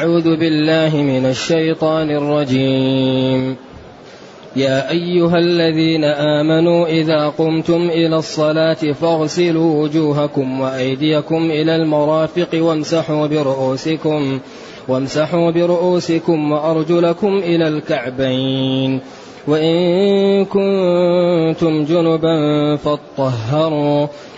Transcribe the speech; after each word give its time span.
أعوذ 0.00 0.36
بالله 0.36 0.96
من 0.96 1.26
الشيطان 1.26 2.10
الرجيم. 2.10 3.56
يا 4.56 4.90
أيها 4.90 5.38
الذين 5.38 6.04
آمنوا 6.04 6.86
إذا 6.86 7.28
قمتم 7.28 7.90
إلى 7.90 8.16
الصلاة 8.16 8.92
فاغسلوا 9.00 9.82
وجوهكم 9.82 10.60
وأيديكم 10.60 11.50
إلى 11.50 11.76
المرافق 11.76 12.48
وامسحوا 12.54 13.26
برؤوسكم 13.26 14.38
وامسحوا 14.88 15.50
برؤوسكم 15.50 16.52
وأرجلكم 16.52 17.38
إلى 17.38 17.68
الكعبين. 17.68 19.00
وإن 19.48 20.44
كنتم 20.44 21.84
جنبا 21.84 22.36
فاطهروا 22.76 24.06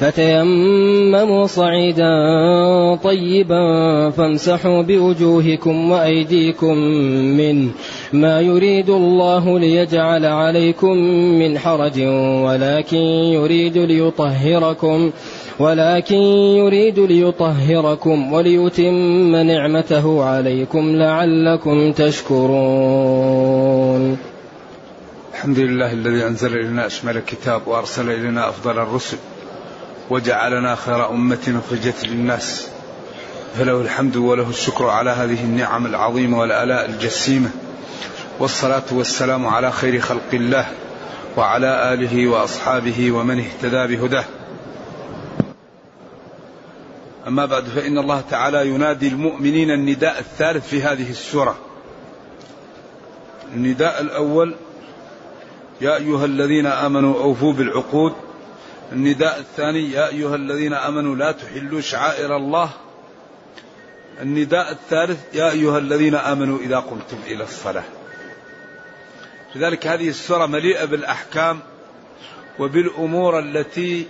فتيمموا 0.00 1.46
صعيدا 1.46 2.14
طيبا 3.04 4.10
فامسحوا 4.10 4.82
بوجوهكم 4.82 5.90
وأيديكم 5.90 6.74
منه 7.36 7.70
ما 8.12 8.40
يريد 8.40 8.90
الله 8.90 9.58
ليجعل 9.58 10.24
عليكم 10.24 10.96
من 11.38 11.58
حرج 11.58 12.00
ولكن 12.44 12.96
يريد 13.36 13.78
ليطهركم 13.78 15.10
ولكن 15.58 16.16
يريد 16.56 16.98
ليطهركم 16.98 18.32
وليتم 18.32 19.36
نعمته 19.36 20.24
عليكم 20.24 20.96
لعلكم 20.96 21.92
تشكرون. 21.92 23.38
الحمد 25.34 25.58
لله 25.58 25.92
الذي 25.92 26.26
أنزل 26.26 26.56
إلينا 26.58 26.86
أشمل 26.86 27.16
الكتاب 27.16 27.62
وأرسل 27.66 28.10
إلينا 28.10 28.48
أفضل 28.48 28.78
الرسل. 28.78 29.16
وجعلنا 30.10 30.74
خير 30.74 31.10
أمة 31.10 31.60
أخرجت 31.66 32.04
للناس. 32.04 32.68
فله 33.58 33.80
الحمد 33.80 34.16
وله 34.16 34.48
الشكر 34.50 34.86
على 34.86 35.10
هذه 35.10 35.44
النعم 35.44 35.86
العظيمة 35.86 36.38
والآلاء 36.38 36.84
الجسيمة. 36.88 37.50
والصلاة 38.38 38.82
والسلام 38.92 39.46
على 39.46 39.72
خير 39.72 40.00
خلق 40.00 40.30
الله 40.32 40.66
وعلى 41.36 41.94
آله 41.94 42.28
وأصحابه 42.28 43.12
ومن 43.12 43.38
اهتدى 43.38 43.96
بهداه. 43.96 44.24
أما 47.26 47.46
بعد 47.46 47.64
فإن 47.64 47.98
الله 47.98 48.22
تعالى 48.30 48.68
ينادي 48.68 49.08
المؤمنين 49.08 49.70
النداء 49.70 50.18
الثالث 50.18 50.68
في 50.68 50.82
هذه 50.82 51.10
السورة. 51.10 51.58
النداء 53.54 54.00
الأول 54.00 54.54
يا 55.80 55.96
أيها 55.96 56.24
الذين 56.24 56.66
آمنوا 56.66 57.22
أوفوا 57.22 57.52
بالعقود. 57.52 58.12
النداء 58.92 59.38
الثاني 59.38 59.92
يا 59.92 60.08
أيها 60.08 60.34
الذين 60.34 60.72
آمنوا 60.74 61.16
لا 61.16 61.32
تحلوا 61.32 61.80
شعائر 61.80 62.36
الله. 62.36 62.70
النداء 64.22 64.72
الثالث 64.72 65.34
يا 65.34 65.50
أيها 65.50 65.78
الذين 65.78 66.14
آمنوا 66.14 66.58
إذا 66.58 66.76
قمتم 66.78 67.18
إلى 67.26 67.44
الصلاة. 67.44 67.84
لذلك 69.54 69.86
هذه 69.86 70.08
السورة 70.08 70.46
مليئة 70.46 70.84
بالأحكام 70.84 71.60
وبالأمور 72.58 73.38
التي 73.38 74.06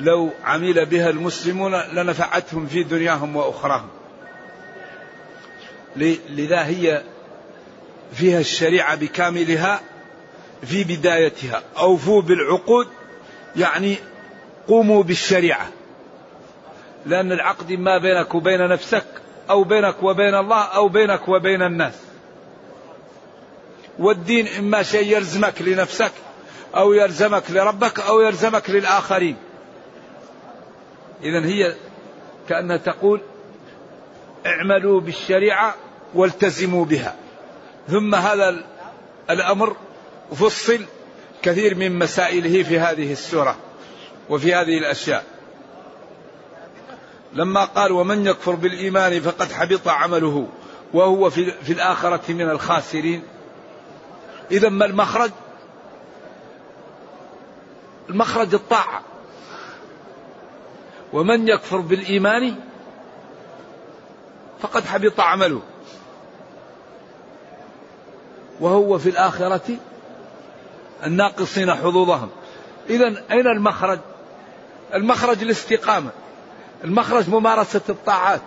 لو 0.00 0.30
عمل 0.44 0.86
بها 0.86 1.10
المسلمون 1.10 1.74
لنفعتهم 1.74 2.66
في 2.66 2.82
دنياهم 2.82 3.36
وأخراهم. 3.36 3.88
لذا 6.30 6.66
هي 6.66 7.02
فيها 8.12 8.40
الشريعة 8.40 8.94
بكاملها 8.94 9.80
في 10.64 10.84
بدايتها 10.84 11.62
أوفوا 11.78 12.22
بالعقود 12.22 12.88
يعني 13.56 13.96
قوموا 14.68 15.02
بالشريعة. 15.02 15.68
لأن 17.06 17.32
العقد 17.32 17.72
ما 17.72 17.98
بينك 17.98 18.34
وبين 18.34 18.68
نفسك 18.68 19.04
أو 19.50 19.64
بينك 19.64 20.02
وبين 20.02 20.34
الله 20.34 20.62
أو 20.62 20.88
بينك 20.88 21.28
وبين 21.28 21.62
الناس. 21.62 21.94
والدين 23.98 24.48
إما 24.58 24.82
شيء 24.82 25.16
يلزمك 25.16 25.62
لنفسك 25.62 26.12
أو 26.76 26.92
يلزمك 26.92 27.50
لربك 27.50 28.00
أو 28.00 28.20
يلزمك 28.20 28.70
للآخرين. 28.70 29.36
إذا 31.22 31.46
هي 31.46 31.74
كأنها 32.48 32.76
تقول 32.76 33.20
اعملوا 34.46 35.00
بالشريعة 35.00 35.74
والتزموا 36.14 36.84
بها. 36.84 37.14
ثم 37.88 38.14
هذا 38.14 38.64
الأمر 39.30 39.76
فصل 40.32 40.84
كثير 41.42 41.74
من 41.74 41.98
مسائله 41.98 42.62
في 42.62 42.78
هذه 42.78 43.12
السورة 43.12 43.56
وفي 44.30 44.54
هذه 44.54 44.78
الأشياء. 44.78 45.24
لما 47.32 47.64
قال 47.64 47.92
ومن 47.92 48.26
يكفر 48.26 48.54
بالإيمان 48.54 49.20
فقد 49.20 49.52
حبط 49.52 49.88
عمله 49.88 50.48
وهو 50.94 51.30
في, 51.30 51.50
في 51.50 51.72
الآخرة 51.72 52.32
من 52.32 52.50
الخاسرين. 52.50 53.22
إذا 54.50 54.68
ما 54.68 54.84
المخرج؟ 54.84 55.30
المخرج 58.10 58.54
الطاعة. 58.54 59.02
ومن 61.12 61.48
يكفر 61.48 61.76
بالإيمان 61.76 62.54
فقد 64.60 64.84
حبط 64.84 65.20
عمله. 65.20 65.62
وهو 68.60 68.98
في 68.98 69.08
الآخرة 69.08 69.76
الناقصين 71.04 71.74
حظوظهم. 71.74 72.28
إذا 72.90 73.06
أين 73.30 73.46
المخرج؟ 73.46 73.98
المخرج 74.94 75.42
الاستقامة. 75.42 76.10
المخرج 76.84 77.30
ممارسة 77.30 77.80
الطاعات. 77.88 78.40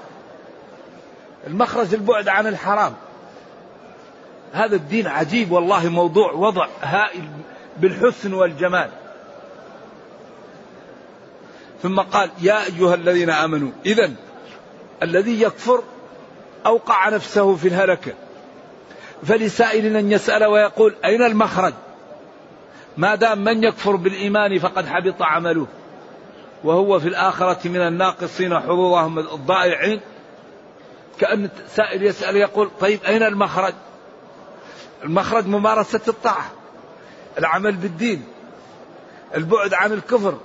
المخرج 1.47 1.93
البعد 1.93 2.27
عن 2.27 2.47
الحرام. 2.47 2.93
هذا 4.53 4.75
الدين 4.75 5.07
عجيب 5.07 5.51
والله 5.51 5.89
موضوع 5.89 6.31
وضع 6.31 6.67
هائل 6.81 7.27
بالحسن 7.77 8.33
والجمال. 8.33 8.89
ثم 11.83 11.99
قال 11.99 12.29
يا 12.41 12.65
أيها 12.65 12.95
الذين 12.95 13.29
آمنوا 13.29 13.71
إذا 13.85 14.11
الذي 15.03 15.41
يكفر 15.41 15.83
أوقع 16.65 17.09
نفسه 17.09 17.55
في 17.55 17.67
الهلكة 17.67 18.13
فلسائل 19.23 19.97
أن 19.97 20.11
يسأل 20.11 20.45
ويقول 20.45 20.95
أين 21.05 21.23
المخرج؟ 21.23 21.73
ما 22.97 23.15
دام 23.15 23.43
من 23.43 23.63
يكفر 23.63 23.95
بالإيمان 23.95 24.59
فقد 24.59 24.87
حبط 24.87 25.21
عمله. 25.21 25.67
وهو 26.63 26.99
في 26.99 27.07
الآخرة 27.07 27.67
من 27.67 27.81
الناقصين 27.81 28.59
حظوظهم 28.59 29.19
الضائعين. 29.19 30.01
كأن 31.19 31.49
سائل 31.67 32.03
يسأل 32.03 32.35
يقول 32.35 32.69
طيب 32.79 33.03
أين 33.03 33.23
المخرج؟ 33.23 33.73
المخرج 35.03 35.47
ممارسة 35.47 36.01
الطاعة 36.07 36.51
العمل 37.37 37.75
بالدين 37.75 38.25
البعد 39.35 39.73
عن 39.73 39.91
الكفر. 39.91 40.37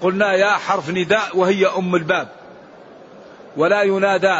قلنا 0.00 0.32
يا 0.34 0.50
حرف 0.50 0.90
نداء 0.90 1.36
وهي 1.36 1.66
أم 1.66 1.94
الباب 1.94 2.28
ولا 3.56 3.82
ينادى 3.82 4.38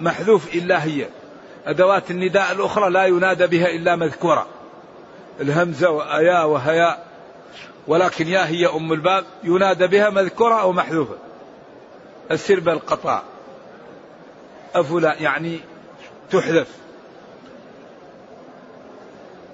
محذوف 0.00 0.54
إلا 0.54 0.84
هي. 0.84 1.08
أدوات 1.66 2.10
النداء 2.10 2.52
الأخرى 2.52 2.90
لا 2.90 3.06
ينادى 3.06 3.46
بها 3.46 3.66
إلا 3.66 3.96
مذكورة. 3.96 4.46
الهمزة 5.40 5.90
وأيا 5.90 6.42
وهياء. 6.42 7.06
ولكن 7.86 8.28
يا 8.28 8.46
هي 8.46 8.66
أم 8.66 8.92
الباب 8.92 9.24
ينادى 9.44 9.86
بها 9.86 10.10
مذكورة 10.10 10.60
أو 10.60 10.72
محذوفة. 10.72 11.16
السربة 12.30 12.72
القطاع 12.72 13.22
أفلا 14.74 15.14
يعني 15.14 15.60
تحذف. 16.30 16.68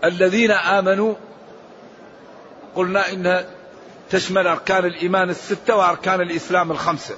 الذين 0.05 0.51
آمنوا 0.51 1.15
قلنا 2.75 3.13
إنها 3.13 3.47
تشمل 4.11 4.47
أركان 4.47 4.85
الإيمان 4.85 5.31
الستة 5.31 5.77
وأركان 5.77 6.21
الإسلام 6.21 6.71
الخمسة. 6.71 7.15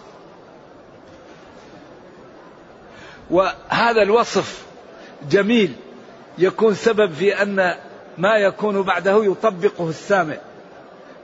وهذا 3.30 4.02
الوصف 4.02 4.64
جميل. 5.30 5.72
يكون 6.38 6.74
سبب 6.74 7.12
في 7.12 7.42
أن 7.42 7.74
ما 8.18 8.36
يكون 8.36 8.82
بعده 8.82 9.24
يطبقه 9.24 9.88
السامع. 9.88 10.36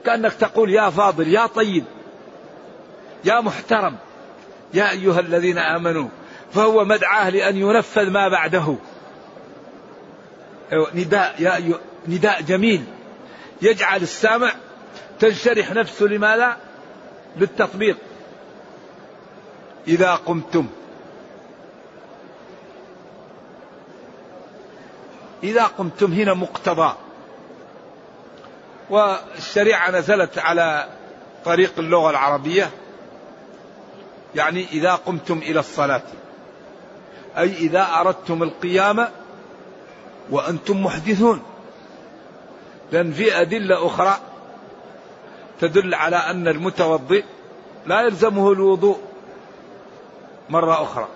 كأنك 0.04 0.32
تقول 0.32 0.70
يا 0.70 0.90
فاضل 0.90 1.28
يا 1.28 1.46
طيب 1.46 1.84
يا 3.24 3.40
محترم 3.40 3.96
يا 4.74 4.90
أيها 4.90 5.20
الذين 5.20 5.58
آمنوا 5.58 6.08
فهو 6.52 6.84
مدعاه 6.84 7.30
لأن 7.30 7.56
ينفذ 7.56 8.10
ما 8.10 8.28
بعده. 8.28 8.76
أيوة، 10.72 10.90
نداء 10.94 11.34
يا 11.38 11.54
أيوة 11.54 11.80
نداء 12.08 12.42
جميل. 12.42 12.84
يجعل 13.62 14.02
السامع 14.02 14.52
تنشرح 15.20 15.72
نفسه 15.72 16.06
لماذا؟ 16.06 16.56
للتطبيق. 17.36 17.96
إذا 19.88 20.14
قمتم. 20.14 20.66
إذا 25.42 25.64
قمتم 25.64 26.12
هنا 26.12 26.34
مقتضى. 26.34 26.94
والشريعة 28.90 29.90
نزلت 29.90 30.38
على 30.38 30.88
طريق 31.44 31.72
اللغة 31.78 32.10
العربية. 32.10 32.70
يعني 34.34 34.66
إذا 34.72 34.94
قمتم 34.94 35.38
إلى 35.38 35.60
الصلاة. 35.60 36.02
أي 37.38 37.52
إذا 37.52 37.88
أردتم 38.00 38.42
القيام 38.42 39.08
وأنتم 40.30 40.84
محدثون. 40.84 41.42
لأن 42.92 43.12
في 43.12 43.40
أدلة 43.40 43.86
أخرى 43.86 44.16
تدل 45.60 45.94
على 45.94 46.16
أن 46.16 46.48
المتوضئ 46.48 47.24
لا 47.86 48.00
يلزمه 48.00 48.52
الوضوء 48.52 48.98
مرة 50.50 50.82
أخرى. 50.82 51.08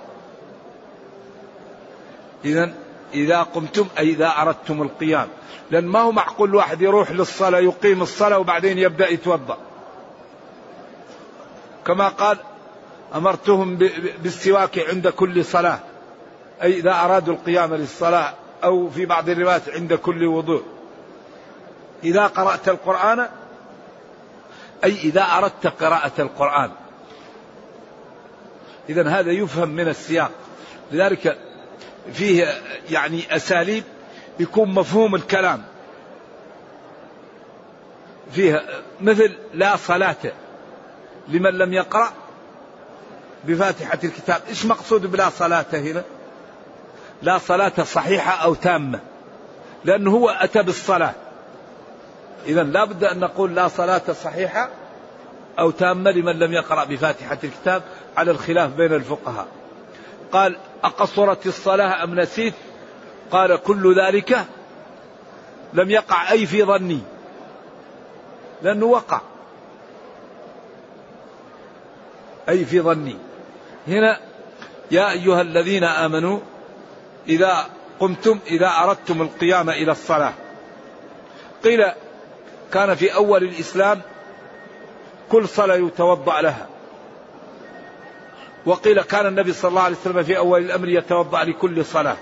إذا 2.44 2.75
إذا 3.14 3.43
قمتم 3.43 3.87
أي 3.99 4.11
إذا 4.11 4.28
أردتم 4.38 4.82
القيام. 4.82 5.28
لأن 5.70 5.84
ما 5.84 6.00
هو 6.00 6.12
معقول 6.12 6.55
واحد 6.55 6.82
يروح 6.82 7.11
للصلاة 7.11 7.58
يقيم 7.58 8.02
الصلاة 8.02 8.38
وبعدين 8.38 8.78
يبدأ 8.78 9.08
يتوضأ. 9.08 9.58
كما 11.87 12.08
قال 12.08 12.38
أمرتهم 13.14 13.76
بالسواك 14.22 14.78
عند 14.78 15.08
كل 15.08 15.44
صلاة. 15.44 15.78
أي 16.62 16.75
إذا 16.75 16.90
أرادوا 16.90 17.34
القيام 17.34 17.75
للصلاة 17.75 18.34
أو 18.64 18.90
في 18.90 19.06
بعض 19.06 19.28
الروايات 19.28 19.69
عند 19.69 19.94
كل 19.94 20.25
وضوء. 20.25 20.62
إذا 22.05 22.26
قرأت 22.26 22.69
القرآن 22.69 23.28
أي 24.84 24.93
إذا 24.93 25.22
أردت 25.22 25.67
قراءة 25.67 26.12
القرآن. 26.19 26.70
إذا 28.88 29.08
هذا 29.08 29.31
يفهم 29.31 29.69
من 29.69 29.88
السياق. 29.88 30.31
لذلك 30.93 31.38
فيه 32.12 32.62
يعني 32.91 33.37
أساليب 33.37 33.85
يكون 34.39 34.75
مفهوم 34.75 35.15
الكلام. 35.15 35.62
فيها 38.33 38.62
مثل 39.01 39.37
لا 39.55 39.77
صلاة 39.77 40.17
لمن 41.29 41.51
لم 41.51 41.73
يقرأ 41.73 42.12
بفاتحة 43.45 43.99
الكتاب. 44.05 44.43
إيش 44.49 44.67
مقصود 44.67 45.06
بلا 45.06 45.31
صلاة 45.31 45.67
هنا؟ 45.73 46.03
لا 47.23 47.39
صلاة 47.39 47.83
صحيحة 47.85 48.45
أو 48.45 48.55
تامة 48.55 49.01
لأنه 49.85 50.11
هو 50.11 50.31
أتى 50.31 50.62
بالصلاة. 50.62 51.15
إذا 52.47 52.62
لا 52.62 52.85
بد 52.85 53.05
أن 53.05 53.21
نقول 53.21 53.55
لا 53.55 53.69
صلاة 53.69 54.12
صحيحة 54.25 54.71
أو 55.59 55.71
تامة 55.71 56.11
لمن 56.11 56.39
لم 56.39 56.53
يقرأ 56.53 56.85
بفاتحة 56.85 57.39
الكتاب 57.45 57.83
على 58.17 58.31
الخلاف 58.31 58.71
بين 58.71 58.93
الفقهاء. 58.93 59.47
قال 60.32 60.56
أقصرت 60.85 61.47
الصلاة 61.47 62.05
أم 62.05 62.21
نسيت؟ 62.21 62.55
قال 63.31 63.56
كل 63.56 64.00
ذلك 64.00 64.47
لم 65.73 65.91
يقع 65.91 66.31
أي 66.31 66.47
في 66.47 66.62
ظني. 66.62 67.00
لأنه 68.62 68.87
وقع. 68.87 69.21
أي 72.49 72.65
في 72.65 72.81
ظني. 72.81 73.17
هنا 73.88 74.21
يا 74.91 75.11
أيها 75.11 75.41
الذين 75.41 75.85
آمنوا 75.85 76.38
إذا 77.29 77.67
قمتم 78.00 78.38
إذا 78.47 78.69
أردتم 78.69 79.23
القيام 79.23 79.70
إلى 79.70 79.93
الصلاة. 79.93 80.32
قيل 81.65 81.85
كان 82.73 82.94
في 82.94 83.15
أول 83.15 83.43
الإسلام 83.43 84.00
كل 85.31 85.49
صلاة 85.49 85.75
يتوضأ 85.75 86.41
لها. 86.41 86.74
وقيل 88.66 89.02
كان 89.02 89.26
النبي 89.26 89.52
صلى 89.52 89.69
الله 89.69 89.82
عليه 89.82 89.96
وسلم 89.96 90.22
في 90.22 90.37
أول 90.38 90.64
الأمر 90.64 90.88
يتوضأ 90.88 91.44
لكل 91.44 91.84
صلاة. 91.84 92.16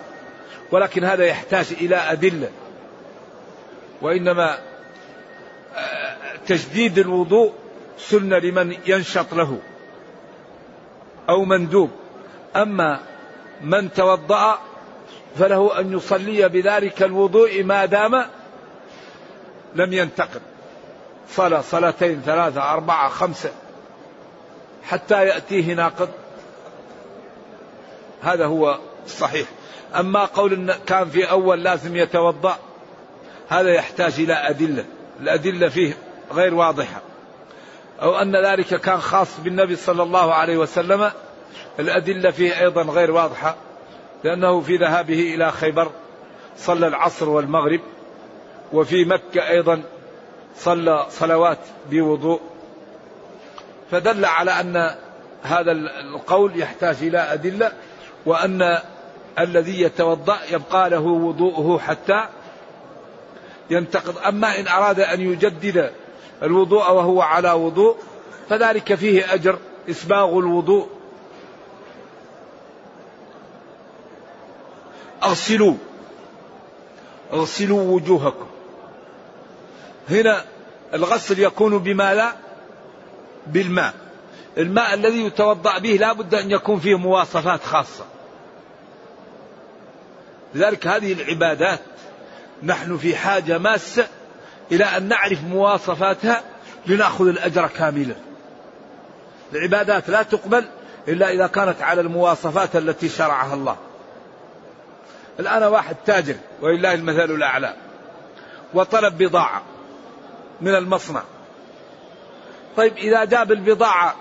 ولكن 0.71 1.05
هذا 1.05 1.25
يحتاج 1.25 1.67
إلى 1.81 1.97
أدلة. 1.97 2.51
وإنما 4.03 4.59
آه، 5.77 6.17
تجديد 6.47 6.99
الوضوء 6.99 7.53
سنة 7.99 8.39
لمن 8.39 8.77
ينشط 8.87 9.35
له 9.35 9.59
أو 11.29 11.45
مندوب. 11.45 11.91
أما 12.57 13.01
من 13.61 13.93
توضأ 13.93 14.59
فله 15.39 15.81
أن 15.81 15.93
يصلي 15.93 16.49
بذلك 16.49 17.03
الوضوء 17.03 17.63
ما 17.63 17.85
دام 17.85 18.27
لم 19.75 19.93
ينتقل. 19.93 20.41
صلاة 21.29 21.61
صلاتين 21.61 22.23
ثلاثة 22.27 22.73
أربعة 22.73 23.09
خمسة 23.09 23.51
حتى 24.85 25.27
يأتيه 25.27 25.75
ناقض. 25.75 26.09
هذا 28.23 28.47
هو 28.47 28.79
الصحيح. 29.07 29.49
أما 29.97 30.25
قول 30.25 30.73
كان 30.87 31.09
في 31.11 31.31
أول 31.31 31.63
لازم 31.63 31.97
يتوضأ 31.97 32.57
هذا 33.49 33.71
يحتاج 33.71 34.15
إلى 34.19 34.35
أدلة. 34.35 34.85
الأدلة 35.21 35.69
فيه 35.69 35.97
غير 36.33 36.55
واضحة. 36.55 37.01
أو 38.03 38.17
أن 38.17 38.37
ذلك 38.37 38.67
كان 38.67 39.01
خاص 39.01 39.41
بالنبي 39.41 39.77
صلى 39.77 40.03
الله 40.03 40.35
عليه 40.35 40.57
وسلم 40.57 41.11
الأدلة 41.79 42.31
فيه 42.31 42.61
أيضا 42.61 42.83
غير 42.83 43.11
واضحة 43.11 43.57
لأنه 44.25 44.61
في 44.61 44.77
ذهابه 44.77 45.35
إلى 45.35 45.53
خيبر 45.53 45.91
صلى 46.57 46.87
العصر 46.87 47.29
والمغرب 47.29 47.81
وفي 48.73 49.05
مكة 49.05 49.49
أيضا 49.49 49.83
صلى 50.57 51.07
صلوات 51.11 51.59
بوضوء. 51.91 52.41
فدل 53.91 54.25
على 54.25 54.51
أن 54.51 54.95
هذا 55.43 55.73
القول 55.73 56.61
يحتاج 56.61 56.97
إلى 57.03 57.19
أدلة. 57.19 57.73
وأن 58.27 58.79
الذي 59.39 59.81
يتوضأ 59.83 60.39
يبقى 60.51 60.91
له 60.91 61.01
وضوءه 61.01 61.79
حتى 61.79 62.25
ينتقض. 63.71 64.19
أما 64.19 64.61
إن 64.61 64.69
أراد 64.69 65.01
أن 65.01 65.21
يجدد 65.21 65.93
الوضوء 66.43 66.93
وهو 66.93 67.23
على 67.23 67.53
وضوء 67.53 67.97
فذلك 68.49 68.95
فيه 68.95 69.35
أجر 69.35 69.59
إسباغ 69.91 70.39
الوضوء. 70.39 70.89
أغسلوا 75.23 75.75
أغسلوا 77.33 77.95
وجوهكم. 77.95 78.47
هنا 80.11 80.45
الغسل 80.95 81.39
يكون 81.39 81.79
بما 81.79 82.15
لا 82.15 82.33
بالماء. 83.47 83.95
الماء 84.59 84.95
الذي 84.95 85.25
يتوضأ 85.25 85.79
به 85.79 85.91
لا 85.91 86.13
بد 86.13 86.35
أن 86.35 86.51
يكون 86.51 86.79
فيه 86.79 86.99
مواصفات 86.99 87.65
خاصة. 87.65 88.05
لذلك 90.55 90.87
هذه 90.87 91.13
العبادات 91.13 91.81
نحن 92.63 92.97
في 92.97 93.17
حاجة 93.17 93.59
ماسه 93.59 94.07
إلى 94.73 94.85
أن 94.85 95.09
نعرف 95.09 95.45
مواصفاتها 95.45 96.43
لنأخذ 96.87 97.29
الأجر 97.29 97.67
كاملا. 97.67 98.15
العبادات 99.53 100.09
لا 100.09 100.23
تقبل 100.23 100.65
إلا 101.09 101.31
إذا 101.31 101.47
كانت 101.47 101.83
على 101.83 102.01
المواصفات 102.01 102.77
التي 102.77 103.09
شرعها 103.09 103.55
الله. 103.55 103.77
الآن 105.41 105.63
واحد 105.63 105.97
تاجر 106.07 106.37
ولله 106.63 106.95
المثل 106.95 107.31
الأعلى 107.31 107.75
وطلب 108.75 109.19
بضاعة 109.19 109.63
من 110.61 110.75
المصنع. 110.75 111.23
طيب 112.77 112.97
إذا 112.97 113.25
جاب 113.25 113.53
البضاعة 113.53 114.15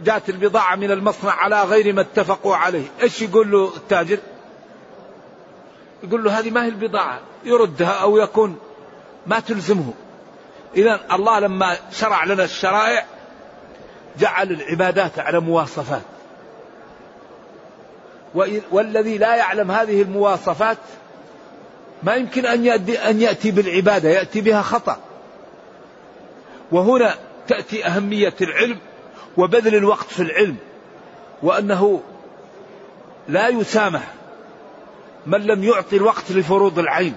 جاءت 0.00 0.28
البضاعة 0.28 0.76
من 0.76 0.90
المصنع 0.90 1.32
على 1.32 1.62
غير 1.62 1.92
ما 1.92 2.00
اتفقوا 2.00 2.56
عليه 2.56 2.84
إيش 3.02 3.22
يقول 3.22 3.50
له 3.50 3.72
التاجر؟ 3.76 4.18
يقول 6.08 6.24
له 6.24 6.38
هذه 6.38 6.50
ما 6.50 6.64
هي 6.64 6.68
البضاعة 6.68 7.20
يردها 7.44 7.92
أو 8.02 8.18
يكون 8.18 8.58
ما 9.26 9.40
تلزمه. 9.40 9.92
إذا 10.76 11.00
الله 11.12 11.38
لما 11.38 11.76
شرع 11.92 12.24
لنا 12.24 12.44
الشرائع 12.44 13.04
جعل 14.18 14.52
العبادات 14.52 15.18
على 15.18 15.40
مواصفات. 15.40 16.02
والذي 18.70 19.18
لا 19.18 19.36
يعلم 19.36 19.70
هذه 19.70 20.02
المواصفات 20.02 20.78
ما 22.02 22.14
يمكن 22.14 22.46
أن 22.46 22.64
يأتي, 22.64 22.98
أن 22.98 23.20
يأتي 23.20 23.50
بالعبادة 23.50 24.08
يأتي 24.08 24.40
بها 24.40 24.62
خطأ. 24.62 24.98
وهنا 26.72 27.14
تأتي 27.48 27.86
أهمية 27.86 28.34
العلم 28.40 28.78
وبذل 29.36 29.74
الوقت 29.74 30.06
في 30.06 30.22
العلم 30.22 30.56
وأنه 31.42 32.00
لا 33.28 33.48
يسامح 33.48 34.02
من 35.26 35.40
لم 35.40 35.64
يعطي 35.64 35.96
الوقت 35.96 36.32
لفروض 36.32 36.78
العين. 36.78 37.14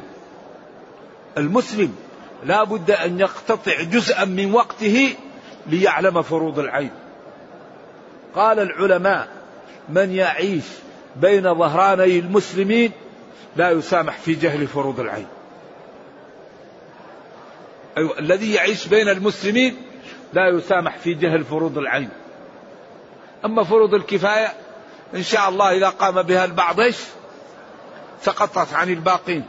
المسلم 1.38 1.96
لا 2.44 2.64
بد 2.64 2.92
أن 2.92 3.20
يقتطع 3.20 3.82
جزءا 3.82 4.26
من 4.26 4.54
وقته 4.54 5.16
ليعلم 5.68 6.22
فروض 6.22 6.60
العين. 6.60 6.92
قال 8.36 8.60
العلماء 8.60 9.28
من 9.90 10.12
يعيش 10.12 10.64
بين 11.16 11.56
ظهراني 11.56 12.20
المسلمين 12.20 12.92
لا 13.56 13.70
يسامح 13.70 14.18
في 14.18 14.34
جهل 14.34 14.68
فروض 14.68 15.00
العين. 15.00 15.28
أيوة 17.98 18.20
الذي 18.20 18.54
يعيش 18.54 18.88
بين 18.88 19.10
المسلمين 19.10 19.78
لا 20.34 20.48
يسامح 20.48 20.98
في 20.98 21.14
جهل 21.14 21.44
فروض 21.44 21.78
العين. 21.78 22.10
أما 23.46 23.64
فروض 23.64 23.94
الكفاية 23.94 24.54
إن 25.16 25.24
شاء 25.24 25.50
الله 25.50 25.78
إذا 25.78 25.90
قام 25.90 26.22
بها 26.22 26.46
البعض 26.46 26.80
إيش؟ 26.80 26.98
سقطت 28.22 28.74
عن 28.74 28.90
الباقين. 28.90 29.46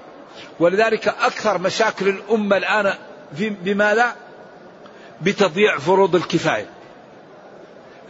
ولذلك 0.61 1.09
أكثر 1.09 1.59
مشاكل 1.59 2.09
الأمة 2.09 2.57
الآن 2.57 2.95
بماذا 3.39 4.15
بتضييع 5.23 5.79
فروض 5.79 6.17
الكفاية. 6.17 6.71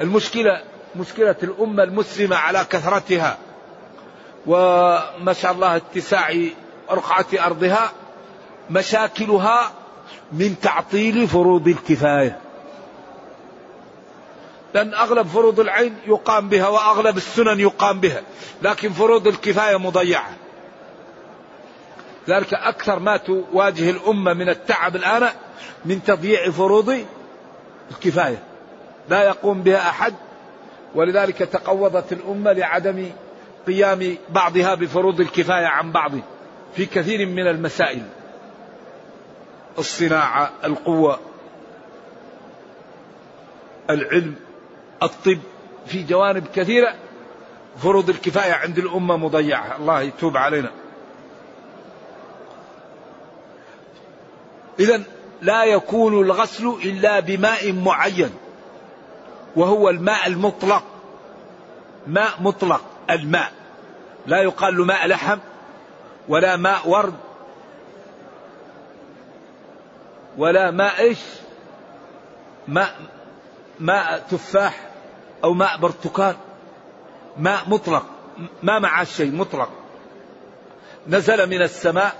المشكلة 0.01 0.63
مشكلة 0.97 1.37
الأمة 1.43 1.83
المسلمة 1.83 2.37
على 2.37 2.67
كثرتها. 2.71 3.39
وما 4.47 5.33
شاء 5.33 5.53
الله 5.53 5.77
اتساع 5.77 6.35
رقعة 6.91 7.27
أرضها 7.35 7.93
مشاكلها 8.71 9.73
من 10.33 10.61
تعطيل 10.61 11.29
فروض 11.29 11.69
الكفاية. 11.69 12.39
لأن 14.75 14.95
أغلب 14.95 15.27
فروض 15.27 15.61
العين 15.61 15.97
يقام 16.07 16.49
بها 16.49 16.69
وأغلب 16.69 17.17
السنن 17.17 17.61
يقام 17.61 18.01
بها 18.01 18.23
لكن 18.63 18.93
فروض 18.93 19.27
الكفاية 19.27 19.77
مضيعة. 19.77 20.31
ذلك 22.29 22.55
أكثر 22.55 22.99
ما 22.99 23.17
تواجه 23.17 23.91
الأمة 23.91 24.33
من 24.33 24.49
التعب 24.49 24.97
الآن 24.97 25.29
من 25.85 26.03
تضييع 26.05 26.51
فروض 26.51 27.05
الكفاية. 27.91 28.43
لا 29.09 29.23
يقوم 29.23 29.63
بها 29.63 29.89
أحد 29.89 30.15
ولذلك 30.95 31.39
تقوضت 31.39 32.13
الأمة 32.13 32.53
لعدم 32.53 33.11
قيام 33.67 34.17
بعضها 34.31 34.75
بفروض 34.75 35.21
الكفاية 35.21 35.67
عن 35.67 35.93
بعض 35.93 36.13
في 36.75 36.87
كثير 36.87 37.27
من 37.27 37.47
المسائل. 37.47 38.03
الصناعة 39.79 40.51
القوة 40.65 41.19
العلم 43.91 44.35
الطب 45.03 45.39
في 45.87 46.03
جوانب 46.03 46.47
كثيرة 46.55 46.95
فروض 47.83 48.11
الكفاية 48.11 48.53
عند 48.53 48.79
الأمة 48.79 49.17
مضيعة. 49.17 49.77
الله 49.77 50.01
يتوب 50.01 50.37
علينا. 50.37 50.71
إذا 54.81 55.03
لا 55.43 55.65
يكون 55.65 56.23
الغسل 56.23 56.67
إلا 56.67 57.21
بماء 57.21 57.73
معين 57.73 58.31
وهو 59.57 59.89
الماء 59.89 60.27
المطلق 60.27 60.83
ماء 62.07 62.31
مطلق 62.41 62.85
الماء. 63.11 63.53
لا 64.27 64.43
يقال 64.43 64.77
له 64.77 64.85
ماء 64.85 65.07
لحم 65.07 65.39
ولا 66.29 66.57
ماء 66.57 66.89
ورد 66.89 67.15
ولا 70.39 70.71
ماء 70.71 71.01
إيش؟ 71.01 71.19
ماء 72.69 72.97
ماء 73.81 74.19
تفاح 74.31 74.91
أو 75.45 75.53
ماء 75.55 75.79
برتقال. 75.79 76.37
ماء 77.37 77.61
مطلق 77.67 78.05
ما 78.63 78.79
مع 78.79 79.05
شيء 79.05 79.33
مطلق. 79.33 79.71
نزل 81.09 81.47
من 81.47 81.63
السماء 81.63 82.13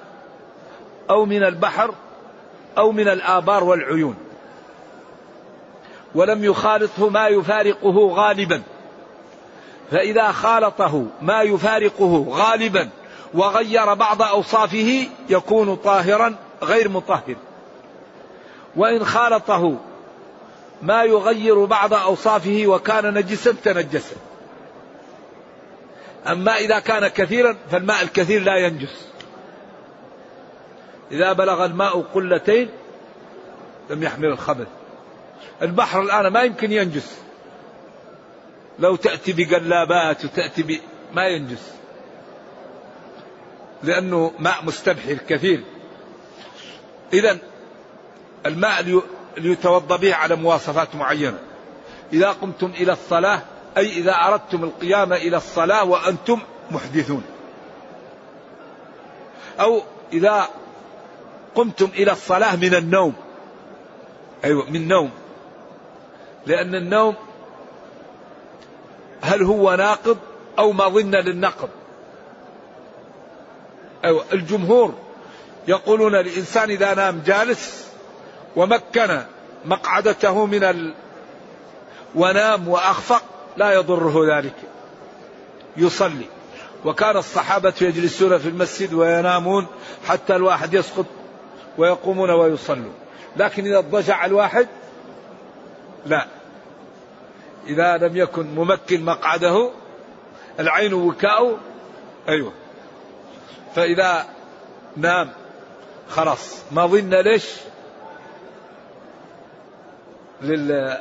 أو 1.11 1.25
من 1.25 1.43
البحر 1.45 1.95
أو 2.79 2.93
من 2.93 3.09
الآبار 3.09 3.65
والعيون. 3.65 4.17
ولم 6.15 6.45
يخالطه 6.45 7.09
ما 7.09 7.29
يفارقه 7.29 8.09
غالبا. 8.15 8.63
فإذا 9.91 10.33
خالطه 10.33 11.07
ما 11.23 11.43
يفارقه 11.43 12.27
غالبا 12.29 12.89
وغير 13.35 13.95
بعض 13.95 14.23
أوصافه 14.23 15.07
يكون 15.29 15.77
طاهرا 15.77 16.35
غير 16.63 16.89
مطهر. 16.89 17.37
وإن 18.77 19.05
خالطه 19.05 19.77
ما 20.83 21.05
يغير 21.05 21.65
بعض 21.65 21.95
أوصافه 21.95 22.65
وكان 22.67 23.15
نجسا 23.15 23.55
تنجس. 23.65 24.13
أما 26.27 26.57
إذا 26.57 26.79
كان 26.79 27.09
كثيرا 27.09 27.57
فالماء 27.71 28.03
الكثير 28.03 28.43
لا 28.43 28.57
ينجس. 28.57 29.08
إذا 31.13 31.33
بلغ 31.33 31.65
الماء 31.65 32.01
قلتين 32.01 32.69
لم 33.91 34.03
يحمل 34.03 34.29
الخبث 34.29 34.67
البحر 35.63 36.01
الآن 36.01 36.27
ما 36.27 36.43
يمكن 36.43 36.73
ينجس. 36.73 37.19
لو 38.79 38.97
تأتي 38.97 39.33
بقلابات 39.33 40.25
وتأتي 40.25 40.63
ب... 40.63 40.79
ما 41.13 41.27
ينجس. 41.27 41.73
لأنه 43.83 44.33
ماء 44.39 44.65
مستبحر 44.65 45.15
كثير. 45.29 45.65
إذا 47.13 47.39
الماء 48.47 48.81
اللي 48.81 49.03
يتوضا 49.53 49.97
به 49.97 50.15
على 50.15 50.37
مواصفات 50.37 50.97
معينة. 50.97 51.39
إذا 52.13 52.31
قمتم 52.31 52.67
إلى 52.67 52.93
الصلاة 52.93 53.41
أي 53.77 53.93
إذا 53.93 54.13
أردتم 54.13 54.65
القيام 54.65 55.13
إلى 55.13 55.37
الصلاة 55.37 55.85
وأنتم 55.85 56.41
محدثون. 56.71 57.23
أو 59.61 59.83
إذا 60.13 60.49
قمتم 61.59 61.91
إلى 61.95 62.13
الصلاة 62.13 62.57
من 62.57 62.75
النوم. 62.75 63.15
أيوة 64.45 64.71
من 64.71 64.89
نوم 64.89 65.11
لأن 66.47 66.75
النوم 66.75 67.15
هل 69.21 69.43
هو 69.43 69.75
ناقض 69.75 70.19
أو 70.59 70.73
مظنة 70.73 71.19
للنقض؟ 71.21 71.69
أيوة 74.05 74.25
الجمهور 74.33 74.95
يقولون 75.69 76.15
الإنسان 76.15 76.71
إذا 76.71 76.95
نام 76.95 77.23
جالس 77.27 77.89
ومكن 78.57 79.23
مقعدته 79.65 80.47
من 80.47 80.65
ال... 80.65 80.95
ونام 82.15 82.69
وأخفق 82.69 83.23
لا 83.57 83.73
يضره 83.73 84.37
ذلك. 84.37 84.57
يصلي. 85.77 86.27
وكان 86.85 87.17
الصحابة 87.17 87.75
يجلسون 87.81 88.39
في 88.39 88.49
المسجد 88.49 88.95
وينامون 88.95 89.67
حتى 90.07 90.37
الواحد 90.37 90.75
يسقط 90.75 91.07
ويقومون 91.79 92.31
ويصلون. 92.31 92.95
لكن 93.37 93.67
إذا 93.67 93.79
اضطجع 93.79 94.25
الواحد 94.25 94.69
لا. 96.07 96.27
إذا 97.67 97.97
لم 97.97 98.17
يكن 98.17 98.55
ممكن 98.55 99.05
مقعده 99.05 99.71
العين 100.61 100.95
وكاء 100.95 101.59
أيوة. 102.29 102.53
فإذا 103.75 104.27
نام 104.97 105.31
خلاص. 106.09 106.63
ما 106.73 106.87
ظن 106.87 107.15
ليش؟ 107.15 107.55
لل... 110.43 110.99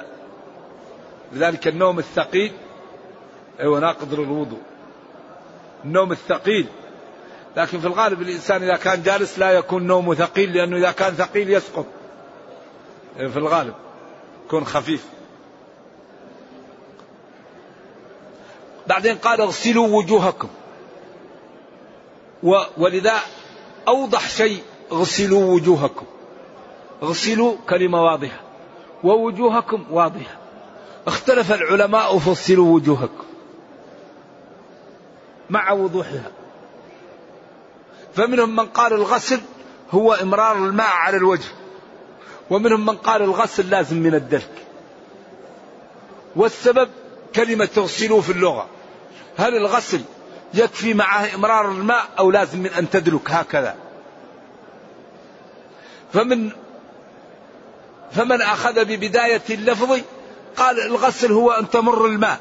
لذلك 1.33 1.67
النوم 1.67 1.99
الثقيل 1.99 2.51
أيوة 3.59 3.79
ناقض 3.79 4.13
للوضوء. 4.13 4.61
النوم 5.85 6.11
الثقيل 6.11 6.67
لكن 7.57 7.79
في 7.79 7.87
الغالب 7.87 8.21
الإنسان 8.21 8.63
إذا 8.63 8.75
كان 8.75 9.03
جالس 9.03 9.39
لا 9.39 9.51
يكون 9.51 9.87
نومه 9.87 10.15
ثقيل 10.15 10.53
لأنه 10.53 10.77
إذا 10.77 10.91
كان 10.91 11.13
ثقيل 11.13 11.49
يسقط. 11.49 11.85
في 13.17 13.37
الغالب 13.37 13.73
يكون 14.45 14.65
خفيف. 14.65 15.05
بعدين 18.87 19.15
قال 19.15 19.41
اغسلوا 19.41 19.87
وجوهكم. 19.87 20.47
ولذا 22.77 23.13
أوضح 23.87 24.29
شيء 24.29 24.63
اغسلوا 24.91 25.53
وجوهكم. 25.53 26.05
اغسلوا 27.03 27.55
كلمة 27.69 28.03
واضحة. 28.03 28.39
ووجوهكم 29.03 29.85
واضحة. 29.91 30.37
اختلف 31.07 31.53
العلماء 31.53 32.17
فصلوا 32.17 32.75
وجوهكم. 32.75 33.25
مع 35.49 35.71
وضوحها. 35.71 36.36
فمنهم 38.17 38.55
من 38.55 38.65
قال 38.65 38.93
الغسل 38.93 39.39
هو 39.91 40.13
إمرار 40.13 40.55
الماء 40.57 40.87
على 40.87 41.17
الوجه 41.17 41.47
ومنهم 42.49 42.85
من 42.85 42.97
قال 42.97 43.21
الغسل 43.21 43.69
لازم 43.69 43.97
من 43.97 44.15
الدلك. 44.15 44.51
والسبب 46.35 46.89
كلمة 47.35 47.65
تغسلوا 47.65 48.21
في 48.21 48.31
اللغة. 48.31 48.67
هل 49.37 49.57
الغسل 49.57 50.01
يكفي 50.53 50.93
معه 50.93 51.35
إمرار 51.35 51.71
الماء 51.71 52.07
أو 52.19 52.31
لازم 52.31 52.59
من 52.59 52.69
أن 52.69 52.89
تدلك؟ 52.89 53.31
هكذا. 53.31 53.75
فمن 56.13 56.51
فمن 58.11 58.41
أخذ 58.41 58.85
ببداية 58.85 59.41
اللفظ 59.49 59.99
قال 60.57 60.81
الغسل 60.81 61.31
هو 61.31 61.51
أن 61.51 61.69
تمر 61.69 62.05
الماء 62.05 62.39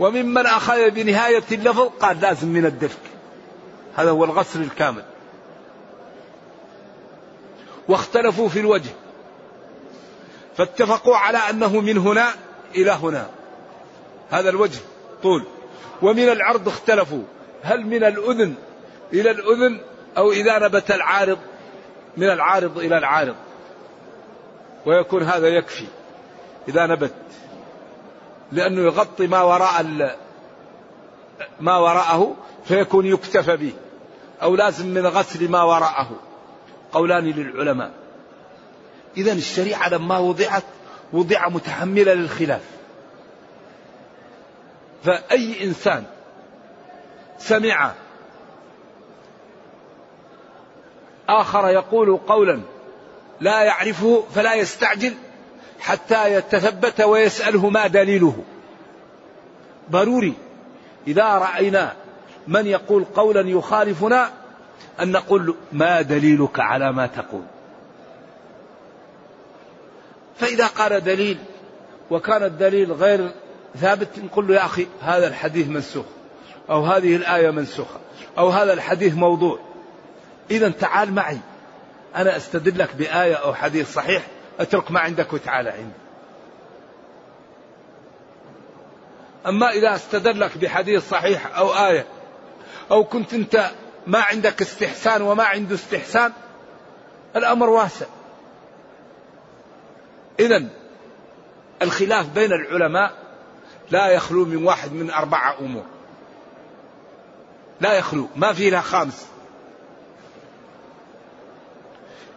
وممن 0.00 0.46
أخذ 0.46 0.90
بنهاية 0.90 1.44
اللفظ 1.52 1.88
قال 2.00 2.20
لازم 2.20 2.48
من 2.48 2.66
الدلك. 2.66 3.11
هذا 3.96 4.10
هو 4.10 4.24
الغسل 4.24 4.62
الكامل. 4.62 5.04
واختلفوا 7.88 8.48
في 8.48 8.60
الوجه. 8.60 8.90
فاتفقوا 10.56 11.16
على 11.16 11.38
أنه 11.38 11.80
من 11.80 11.98
هنا 11.98 12.28
إلى 12.74 12.90
هنا. 12.90 13.30
هذا 14.30 14.50
الوجه 14.50 14.80
طول. 15.22 15.44
ومن 16.02 16.28
العرض 16.28 16.68
اختلفوا. 16.68 17.22
هل 17.62 17.86
من 17.86 18.04
الأذن 18.04 18.54
إلى 19.12 19.30
الأذن 19.30 19.80
أو 20.16 20.32
إذا 20.32 20.58
نبت 20.58 20.90
العارض 20.90 21.38
من 22.16 22.30
العارض 22.30 22.78
إلى 22.78 22.98
العارض؟ 22.98 23.36
ويكون 24.86 25.22
هذا 25.22 25.48
يكفي 25.48 25.86
إذا 26.68 26.86
نبت. 26.86 27.14
لأنه 28.52 28.80
يغطي 28.80 29.26
ما 29.26 29.42
وراء 29.42 29.86
ما 31.60 31.78
وراءه 31.78 32.36
فيكون 32.64 33.06
يكتفى 33.06 33.56
به 33.56 33.72
أو 34.42 34.56
لازم 34.56 34.86
من 34.86 35.06
غسل 35.06 35.50
ما 35.50 35.62
وراءه. 35.62 36.10
قولان 36.92 37.24
للعلماء. 37.24 37.92
إذا 39.16 39.32
الشريعة 39.32 39.88
لما 39.88 40.18
وضعت 40.18 40.64
وضع 41.12 41.48
متحملة 41.48 42.14
للخلاف. 42.14 42.62
فأي 45.04 45.64
إنسان 45.64 46.04
سمع 47.38 47.92
آخر 51.28 51.68
يقول 51.68 52.16
قولا 52.16 52.60
لا 53.40 53.62
يعرفه 53.62 54.24
فلا 54.34 54.54
يستعجل 54.54 55.14
حتى 55.80 56.34
يتثبت 56.34 57.00
ويسأله 57.00 57.70
ما 57.70 57.86
دليله. 57.86 58.44
ضروري 59.90 60.34
إذا 61.06 61.24
رأينا 61.24 62.01
من 62.48 62.66
يقول 62.66 63.04
قولا 63.04 63.50
يخالفنا 63.50 64.30
أن 65.00 65.12
نقول 65.12 65.54
ما 65.72 66.02
دليلك 66.02 66.60
على 66.60 66.92
ما 66.92 67.06
تقول. 67.06 67.42
فإذا 70.36 70.66
قال 70.66 71.04
دليل 71.04 71.38
وكان 72.10 72.42
الدليل 72.42 72.92
غير 72.92 73.30
ثابت 73.76 74.18
نقول 74.18 74.48
له 74.48 74.54
يا 74.54 74.64
أخي 74.64 74.86
هذا 75.00 75.28
الحديث 75.28 75.68
منسوخ 75.68 76.04
أو 76.70 76.84
هذه 76.84 77.16
الآية 77.16 77.50
منسوخة 77.50 78.00
أو 78.38 78.48
هذا 78.48 78.72
الحديث 78.72 79.14
موضوع. 79.14 79.58
إذا 80.50 80.68
تعال 80.68 81.12
معي 81.14 81.38
أنا 82.16 82.36
أستدل 82.36 82.78
لك 82.78 82.94
بآية 82.94 83.34
أو 83.34 83.54
حديث 83.54 83.92
صحيح 83.92 84.26
أترك 84.60 84.90
ما 84.90 85.00
عندك 85.00 85.32
وتعال 85.32 85.68
عندي. 85.68 86.02
أما 89.46 89.70
إذا 89.70 89.94
استدلك 89.94 90.58
بحديث 90.58 91.08
صحيح 91.10 91.56
أو 91.56 91.68
آية 91.68 92.06
أو 92.90 93.04
كنت 93.04 93.34
أنت 93.34 93.70
ما 94.06 94.20
عندك 94.20 94.62
استحسان 94.62 95.22
وما 95.22 95.44
عنده 95.44 95.74
استحسان 95.74 96.32
الأمر 97.36 97.70
واسع. 97.70 98.06
إذا 100.40 100.68
الخلاف 101.82 102.28
بين 102.28 102.52
العلماء 102.52 103.12
لا 103.90 104.08
يخلو 104.08 104.44
من 104.44 104.64
واحد 104.64 104.92
من 104.92 105.10
أربعة 105.10 105.58
أمور. 105.60 105.84
لا 107.80 107.92
يخلو 107.92 108.28
ما 108.36 108.52
في 108.52 108.70
لها 108.70 108.80
خامس. 108.80 109.26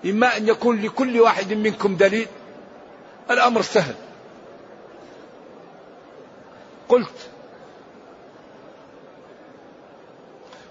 إما 0.06 0.38
أن 0.38 0.48
يكون 0.48 0.82
لكل 0.82 1.22
واحد 1.22 1.54
منكم 1.54 1.96
دليل 1.96 2.27
الأمر 3.32 3.62
سهل. 3.62 3.96
قلت 6.89 7.30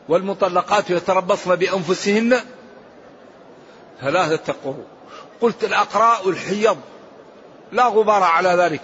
والمطلقات 0.09 0.91
يتربصن 0.91 1.57
بأنفسهن 1.57 2.41
ثلاثة 4.01 4.55
قروء 4.65 4.85
قلت 5.41 5.65
الأقراء 5.65 6.29
الحيض 6.29 6.79
لا 7.73 7.87
غبار 7.87 8.23
على 8.23 8.49
ذلك. 8.49 8.83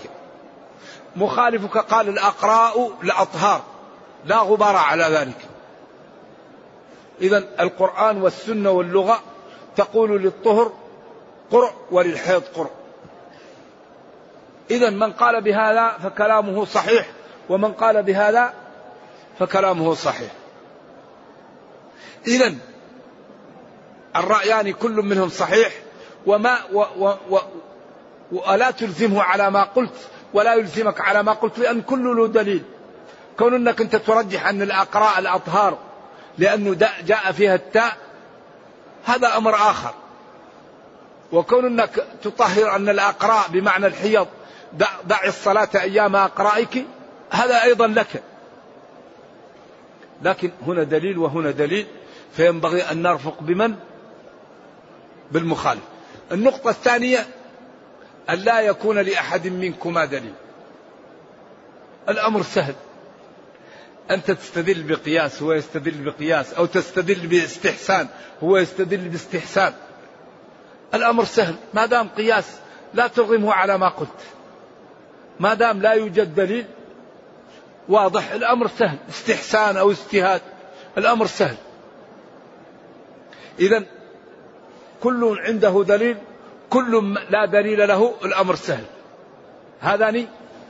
مخالفك 1.17 1.79
قال 1.79 2.09
الأقراء 2.09 2.93
الأطهار 3.03 3.63
لا 4.25 4.39
غبار 4.39 4.77
على 4.77 5.05
ذلك. 5.05 5.49
إذا 7.21 7.45
القرآن 7.61 8.23
والسنة 8.23 8.71
واللغة 8.71 9.21
تقول 9.77 10.23
للطهر 10.23 10.73
قرء 11.53 11.73
وللحيض 11.91 12.43
قرء. 12.57 12.71
إذا 14.71 14.91
من 14.91 15.13
قال 15.13 15.41
بهذا 15.43 15.89
فكلامه 15.89 16.65
صحيح 16.65 17.07
ومن 17.49 17.73
قال 17.73 18.03
بهذا 18.03 18.55
فكلامه 19.39 19.95
صحيح. 19.95 20.40
إذا 22.27 22.55
الرأيان 24.17 24.73
كل 24.73 24.93
منهم 24.93 25.29
صحيح 25.29 25.73
وما 26.27 26.59
و 26.73 26.85
و 26.99 27.15
و 27.31 27.39
ولا 28.33 28.71
تلزمه 28.71 29.23
على 29.23 29.51
ما 29.51 29.63
قلت 29.63 29.95
ولا 30.35 30.55
يلزمك 30.55 31.01
على 31.01 31.23
ما 31.23 31.33
قلت 31.33 31.59
لأن 31.59 31.83
كل 31.83 32.17
له 32.17 32.29
دليل. 32.29 32.63
كون 33.39 33.55
أنك 33.55 33.81
أنت 33.81 33.97
ترجح 33.97 34.47
أن 34.47 34.63
الأقراء 34.63 35.19
الأطهار 35.19 35.79
لأنه 36.39 36.75
جاء 37.07 37.33
فيها 37.33 37.55
التاء 37.55 37.97
هذا 39.05 39.37
أمر 39.37 39.55
آخر. 39.55 39.95
وكون 41.33 41.67
أنك 41.67 42.05
تطهر 42.23 42.77
أن 42.77 42.89
الأقراء 42.89 43.49
بمعنى 43.49 43.87
الحيض 43.87 44.27
دع, 44.73 44.89
دع 45.05 45.25
الصلاة 45.25 45.69
أيام 45.75 46.17
أقرائك 46.17 46.87
هذا 47.31 47.63
أيضا 47.63 47.87
لك. 47.87 48.23
لكن 50.23 50.51
هنا 50.67 50.83
دليل 50.83 51.19
وهنا 51.19 51.51
دليل 51.51 51.87
فينبغي 52.33 52.83
أن 52.83 53.03
نرفق 53.03 53.43
بمن؟ 53.43 53.75
بالمخالف. 55.33 55.83
النقطة 56.33 56.71
الثانية 56.71 57.27
أن 58.31 58.39
لا 58.39 58.61
يكون 58.61 58.99
لأحد 58.99 59.47
منكما 59.47 60.05
دليل. 60.05 60.35
الأمر 62.09 62.43
سهل. 62.43 62.75
أنت 64.11 64.31
تستدل 64.31 64.83
بقياس 64.83 65.43
هو 65.43 65.53
يستدل 65.53 66.11
بقياس 66.11 66.55
أو 66.55 66.67
تستدل 66.67 67.27
باستحسان 67.27 68.09
هو 68.43 68.57
يستدل 68.57 69.09
باستحسان. 69.09 69.73
الأمر 70.95 71.25
سهل. 71.25 71.55
ما 71.75 71.87
دام 71.87 72.09
قياس 72.09 72.59
لا 72.95 73.07
ترغمه 73.07 73.53
على 73.53 73.79
ما 73.79 73.89
قلت. 73.89 74.21
ما 75.41 75.55
دام 75.55 75.83
لا 75.83 75.93
يوجد 75.93 76.35
دليل 76.35 76.67
واضح 77.91 78.33
الأمر 78.33 78.69
سهل 78.69 78.99
استحسان 79.09 79.77
أو 79.77 79.91
اجتهاد 79.91 80.41
الأمر 80.99 81.27
سهل. 81.27 81.57
إذا 83.59 83.85
كل 85.03 85.39
عنده 85.41 85.85
دليل 85.89 86.17
كل 86.71 87.15
لا 87.31 87.45
دليل 87.45 87.89
له 87.89 88.15
الأمر 88.25 88.55
سهل. 88.55 88.85
هذان 89.81 90.27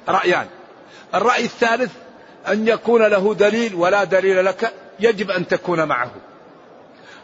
رأيان. 0.09 0.47
الرأي 1.15 1.45
الثالث 1.45 1.93
أن 2.49 2.69
يكون 2.69 3.03
له 3.03 3.35
دليل 3.35 3.75
ولا 3.75 4.05
دليل 4.05 4.45
لك 4.45 4.73
يجب 5.01 5.31
أن 5.31 5.47
تكون 5.49 5.85
معه. 5.85 6.11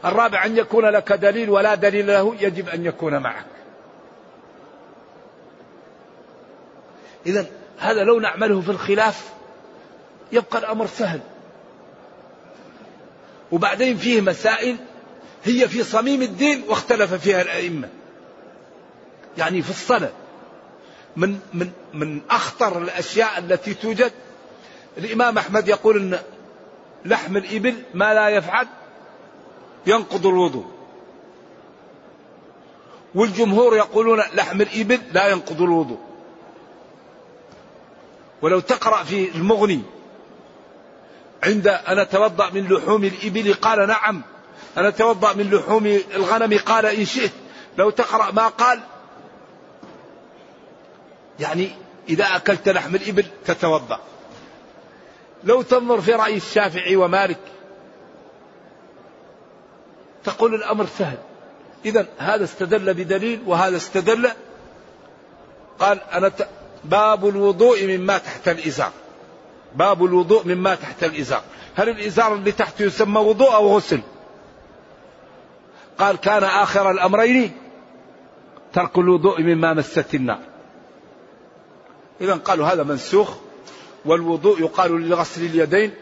الرابع 0.04 0.44
أن 0.44 0.56
يكون 0.56 0.84
لك 0.84 1.12
دليل 1.12 1.50
ولا 1.50 1.74
دليل 1.74 2.06
له 2.06 2.34
يجب 2.40 2.68
أن 2.68 2.86
يكون 2.86 3.18
معك. 3.18 3.46
إذا 7.26 7.46
هذا 7.78 8.04
لو 8.04 8.20
نعمله 8.20 8.60
في 8.60 8.70
الخلاف 8.70 9.35
يبقى 10.32 10.58
الأمر 10.58 10.86
سهل. 10.86 11.20
وبعدين 13.52 13.96
فيه 13.96 14.20
مسائل 14.20 14.76
هي 15.44 15.68
في 15.68 15.82
صميم 15.82 16.22
الدين 16.22 16.64
واختلف 16.68 17.14
فيها 17.14 17.42
الأئمة. 17.42 17.88
يعني 19.38 19.62
في 19.62 19.70
الصلاة. 19.70 20.12
من 21.16 21.40
من 21.54 21.70
من 21.94 22.20
أخطر 22.30 22.82
الأشياء 22.82 23.38
التي 23.38 23.74
توجد 23.74 24.12
الإمام 24.98 25.38
أحمد 25.38 25.68
يقول 25.68 25.96
أن 25.96 26.18
لحم 27.04 27.36
الإبل 27.36 27.82
ما 27.94 28.14
لا 28.14 28.28
يفعل 28.28 28.66
ينقض 29.86 30.26
الوضوء. 30.26 30.66
والجمهور 33.14 33.76
يقولون 33.76 34.18
لحم 34.34 34.60
الإبل 34.60 35.00
لا 35.12 35.28
ينقض 35.28 35.62
الوضوء. 35.62 35.98
ولو 38.42 38.60
تقرأ 38.60 39.02
في 39.02 39.34
المغني 39.34 39.82
عند 41.46 41.68
أنا 41.68 42.02
أتوضأ 42.02 42.50
من 42.50 42.68
لحوم 42.68 43.04
الإبل؟ 43.04 43.54
قال 43.54 43.88
نعم. 43.88 44.22
أنا 44.76 44.88
أتوضأ 44.88 45.32
من 45.32 45.50
لحوم 45.50 45.86
الغنم؟ 46.14 46.58
قال 46.58 46.86
إن 46.86 47.04
شئت. 47.04 47.32
لو 47.78 47.90
تقرأ 47.90 48.30
ما 48.30 48.48
قال 48.48 48.80
يعني 51.40 51.70
إذا 52.08 52.24
أكلت 52.36 52.68
لحم 52.68 52.94
الإبل 52.94 53.24
تتوضأ. 53.44 54.00
لو 55.44 55.62
تنظر 55.62 56.00
في 56.00 56.12
رأي 56.12 56.36
الشافعي 56.36 56.96
ومالك 56.96 57.40
تقول 60.24 60.54
الأمر 60.54 60.86
سهل. 60.98 61.18
إذا 61.84 62.06
هذا 62.18 62.44
استدل 62.44 62.94
بدليل 62.94 63.42
وهذا 63.46 63.76
استدل. 63.76 64.30
قال 65.78 66.00
أنا. 66.12 66.32
باب 66.84 67.28
الوضوء 67.28 67.86
مما 67.86 68.18
تحت 68.18 68.48
الإزار. 68.48 68.92
باب 69.74 70.04
الوضوء 70.04 70.46
مما 70.46 70.74
تحت 70.74 71.04
الإزار. 71.04 71.42
هل 71.74 71.88
الإزار 71.88 72.34
اللي 72.34 72.52
تحته 72.52 72.82
يسمى 72.82 73.20
وضوء 73.20 73.54
أو 73.54 73.76
غسل؟ 73.76 74.00
قال 75.98 76.16
كان 76.16 76.44
آخر 76.44 76.90
الأمرين 76.90 77.52
ترك 78.72 78.98
الوضوء 78.98 79.42
مما 79.42 79.74
مست 79.74 80.14
النار. 80.14 80.40
إذا 82.20 82.34
قالوا 82.34 82.66
هذا 82.66 82.82
منسوخ 82.82 83.34
والوضوء 84.04 84.60
يقال 84.60 85.08
لغسل 85.08 85.44
اليدين 85.44 85.94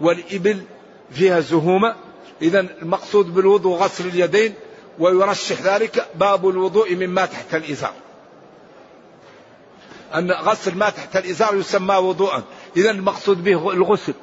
والإبل 0.00 0.62
فيها 1.10 1.40
زهومة. 1.40 1.94
إذا 2.42 2.60
المقصود 2.60 3.34
بالوضوء 3.34 3.78
غسل 3.78 4.06
اليدين 4.06 4.54
ويرشح 4.98 5.62
ذلك 5.62 6.06
باب 6.14 6.48
الوضوء 6.48 6.94
مما 6.94 7.26
تحت 7.26 7.54
الإزار. 7.54 7.92
أن 10.14 10.32
غسل 10.32 10.74
ما 10.74 10.90
تحت 10.90 11.16
الإزار 11.16 11.56
يسمى 11.56 11.96
وضوءا. 11.96 12.42
إذا 12.76 12.90
المقصود 12.90 13.44
به 13.44 13.72
الغسل. 13.72 14.14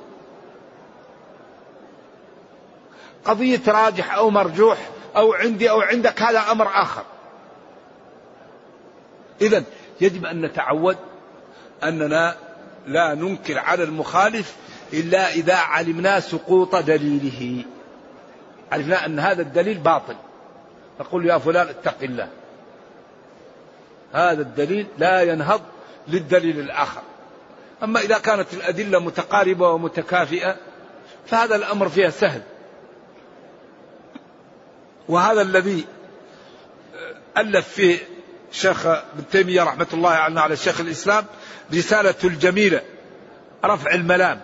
قضية 3.25 3.61
راجح 3.67 4.13
أو 4.13 4.29
مرجوح 4.29 4.89
أو 5.15 5.33
عندي 5.33 5.69
أو 5.69 5.81
عندك 5.81 6.21
هذا 6.21 6.51
أمر 6.51 6.67
آخر. 6.67 7.03
إذا 9.41 9.63
يجب 10.01 10.25
أن 10.25 10.41
نتعود 10.41 10.97
أننا 11.83 12.35
لا 12.87 13.13
ننكر 13.13 13.59
على 13.59 13.83
المخالف 13.83 14.55
إلا 14.93 15.31
إذا 15.31 15.55
علمنا 15.55 16.19
سقوط 16.19 16.75
دليله. 16.75 17.65
عرفنا 18.71 19.05
أن 19.05 19.19
هذا 19.19 19.41
الدليل 19.41 19.77
باطل. 19.77 20.15
نقول 20.99 21.25
يا 21.25 21.37
فلان 21.37 21.67
اتق 21.67 21.97
الله. 22.03 22.29
هذا 24.13 24.41
الدليل 24.41 24.87
لا 24.97 25.21
ينهض 25.21 25.61
للدليل 26.07 26.59
الآخر. 26.59 27.01
أما 27.83 27.99
إذا 27.99 28.17
كانت 28.17 28.53
الأدلة 28.53 28.99
متقاربة 28.99 29.69
ومتكافئة 29.69 30.55
فهذا 31.27 31.55
الأمر 31.55 31.89
فيها 31.89 32.09
سهل. 32.09 32.41
وهذا 35.09 35.41
الذي 35.41 35.85
ألف 37.37 37.67
فيه 37.67 37.97
شيخ 38.51 38.85
ابن 38.85 39.23
تيمية 39.31 39.63
رحمة 39.63 39.87
الله 39.93 40.09
على 40.09 40.55
شيخ 40.55 40.79
الإسلام 40.79 41.25
رسالة 41.73 42.15
الجميلة 42.23 42.81
رفع 43.65 43.93
الملام 43.93 44.41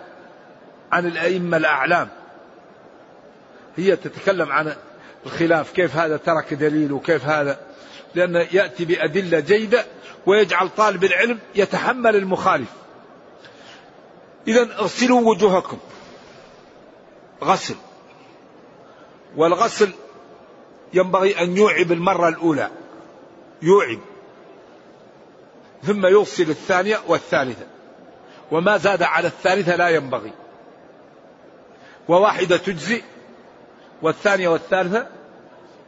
عن 0.92 1.06
الأئمة 1.06 1.56
الأعلام. 1.56 2.08
هي 3.76 3.96
تتكلم 3.96 4.52
عن 4.52 4.76
الخلاف 5.26 5.72
كيف 5.72 5.96
هذا 5.96 6.16
ترك 6.16 6.54
دليل 6.54 6.92
وكيف 6.92 7.24
هذا. 7.24 7.58
لأنه 8.14 8.46
يأتي 8.52 8.84
بأدلة 8.84 9.40
جيدة 9.40 9.84
ويجعل 10.26 10.68
طالب 10.68 11.04
العلم 11.04 11.38
يتحمل 11.54 12.16
المخالف. 12.16 12.68
إذا 14.48 14.62
اغسلوا 14.62 15.20
وجوهكم. 15.20 15.78
غسل. 17.44 17.74
والغسل 19.36 19.92
ينبغي 20.94 21.40
أن 21.40 21.56
يوعب 21.56 21.92
المرة 21.92 22.28
الأولى. 22.28 22.70
يوعب. 23.62 23.98
ثم 25.82 26.06
يغسل 26.06 26.50
الثانية 26.50 26.98
والثالثة. 27.06 27.66
وما 28.50 28.76
زاد 28.76 29.02
على 29.02 29.26
الثالثة 29.26 29.76
لا 29.76 29.88
ينبغي. 29.88 30.32
وواحدة 32.08 32.56
تجزي 32.56 33.02
والثانية 34.02 34.48
والثالثة 34.48 35.06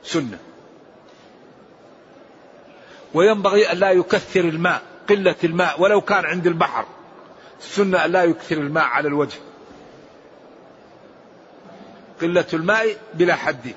سنة. 0.03 0.39
وينبغي 3.15 3.73
أن 3.73 3.77
لا 3.77 3.91
يكثر 3.91 4.41
الماء 4.41 4.83
قلة 5.09 5.37
الماء 5.45 5.81
ولو 5.81 6.01
كان 6.01 6.25
عند 6.25 6.47
البحر. 6.47 6.87
السنة 7.61 8.07
لا 8.07 8.25
يكثر 8.25 8.57
الماء 8.57 8.85
على 8.85 9.09
الوجه. 9.09 9.39
قلة 12.23 12.47
الماء 12.53 12.97
بلا 13.15 13.35
حد. 13.35 13.75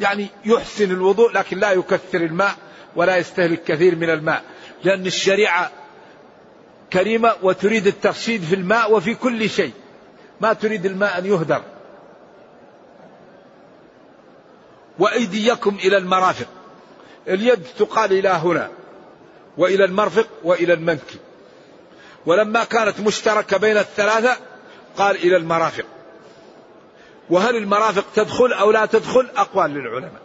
يعني 0.00 0.26
يحسن 0.44 0.90
الوضوء 0.90 1.32
لكن 1.32 1.58
لا 1.58 1.72
يكثر 1.72 2.20
الماء 2.20 2.54
ولا 2.96 3.16
يستهلك 3.16 3.64
كثير 3.64 3.96
من 3.96 4.10
الماء. 4.10 4.44
لأن 4.84 5.06
الشريعة 5.06 5.70
كريمة 6.92 7.34
وتريد 7.42 7.86
الترشيد 7.86 8.42
في 8.42 8.54
الماء 8.54 8.92
وفي 8.92 9.14
كل 9.14 9.50
شيء. 9.50 9.72
ما 10.40 10.52
تريد 10.52 10.86
الماء 10.86 11.18
أن 11.18 11.26
يهدر. 11.26 11.62
وأيديكم 14.98 15.76
إلى 15.84 15.96
المرافق. 15.96 16.48
اليد 17.28 17.62
تقال 17.78 18.12
إلى 18.12 18.28
هنا. 18.28 18.70
وإلى 19.58 19.84
المرفق 19.84 20.28
وإلى 20.44 20.72
المنكب. 20.72 21.25
ولما 22.26 22.64
كانت 22.64 23.00
مشتركة 23.00 23.56
بين 23.56 23.76
الثلاثة 23.76 24.36
قال 24.96 25.16
إلى 25.16 25.36
المرافق 25.36 25.84
وهل 27.30 27.56
المرافق 27.56 28.04
تدخل 28.14 28.52
أو 28.52 28.70
لا 28.70 28.86
تدخل؟ 28.86 29.28
أقوال 29.36 29.70
للعلماء. 29.70 30.22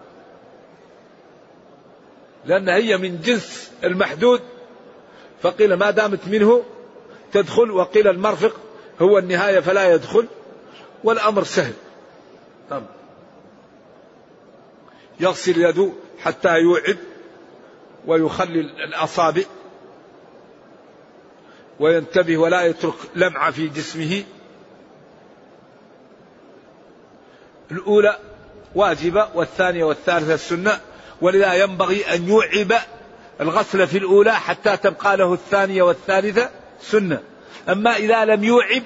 لأن 2.45 2.69
هي 2.69 2.97
من 2.97 3.21
جنس 3.21 3.71
المحدود 3.83 4.41
فقيل 5.41 5.73
ما 5.73 5.91
دامت 5.91 6.27
منه 6.27 6.63
تدخل 7.31 7.71
وقيل 7.71 8.07
المرفق 8.07 8.55
هو 9.01 9.17
النهاية 9.17 9.59
فلا 9.59 9.93
يدخل 9.93 10.27
والأمر 11.03 11.43
سهل. 11.43 11.73
طب. 12.69 12.83
يغسل 15.19 15.61
يده 15.61 15.91
حتى 16.19 16.57
يوعد 16.57 16.97
ويخلي 18.07 18.59
الأصابع 18.59 19.43
وينتبه 21.81 22.37
ولا 22.37 22.61
يترك 22.61 22.95
لمعة 23.15 23.51
في 23.51 23.67
جسمه. 23.67 24.23
الأولى 27.71 28.19
واجبة 28.75 29.27
والثانية 29.33 29.83
والثالثة 29.83 30.33
السنة 30.33 30.79
ولذا 31.21 31.53
ينبغي 31.53 32.15
أن 32.15 32.27
يوعب 32.27 32.73
الغسل 33.41 33.87
في 33.87 33.97
الأولى 33.97 34.33
حتى 34.33 34.77
تبقى 34.77 35.17
له 35.17 35.33
الثانية 35.33 35.83
والثالثة 35.83 36.49
سنة. 36.81 37.21
أما 37.69 37.95
إذا 37.95 38.25
لم 38.25 38.43
يوعب 38.43 38.83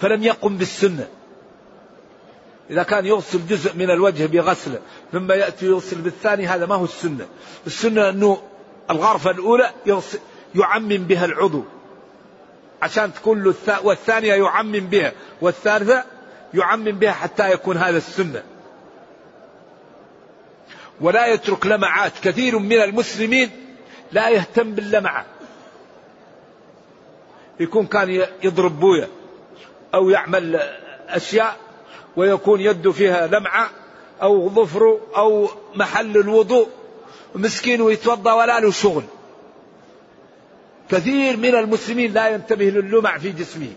فلم 0.00 0.22
يقم 0.22 0.56
بالسنة. 0.56 1.08
إذا 2.70 2.82
كان 2.82 3.06
يغسل 3.06 3.46
جزء 3.46 3.76
من 3.76 3.90
الوجه 3.90 4.26
بغسله 4.26 4.78
ثم 5.12 5.32
يأتي 5.32 5.66
يغسل 5.66 6.00
بالثاني 6.00 6.46
هذا 6.46 6.66
ما 6.66 6.74
هو 6.74 6.84
السنة. 6.84 7.26
السنة 7.66 8.08
أنه 8.08 8.42
الغرفة 8.90 9.30
الأولى 9.30 9.70
يعمم 10.54 10.96
بها 10.96 11.24
العضو. 11.24 11.64
عشان 12.84 13.14
تكون 13.14 13.42
له 13.42 13.54
والثانية 13.82 14.34
يعمم 14.34 14.80
بها 14.80 15.12
والثالثة 15.40 16.04
يعمم 16.54 16.92
بها 16.92 17.12
حتى 17.12 17.52
يكون 17.52 17.76
هذا 17.76 17.96
السنة. 17.96 18.42
ولا 21.00 21.26
يترك 21.26 21.66
لمعات. 21.66 22.12
كثير 22.22 22.58
من 22.58 22.72
المسلمين 22.72 23.50
لا 24.12 24.28
يهتم 24.28 24.72
باللمعة. 24.72 25.24
يكون 27.60 27.86
كان 27.86 28.26
يضرب 28.42 28.80
بويا 28.80 29.08
أو 29.94 30.10
يعمل 30.10 30.56
أشياء 31.08 31.56
ويكون 32.16 32.60
يده 32.60 32.92
فيها 32.92 33.26
لمعة 33.26 33.70
أو 34.22 34.48
ظفره 34.48 35.00
أو 35.16 35.48
محل 35.74 36.16
الوضوء. 36.16 36.68
مسكين 37.34 37.80
ويتوضأ 37.80 38.32
ولا 38.32 38.60
له 38.60 38.70
شغل. 38.70 39.04
كثير 40.90 41.36
من 41.36 41.54
المسلمين 41.54 42.12
لا 42.12 42.28
ينتبه 42.28 42.64
للمع 42.64 43.18
في 43.18 43.32
جسمه. 43.32 43.72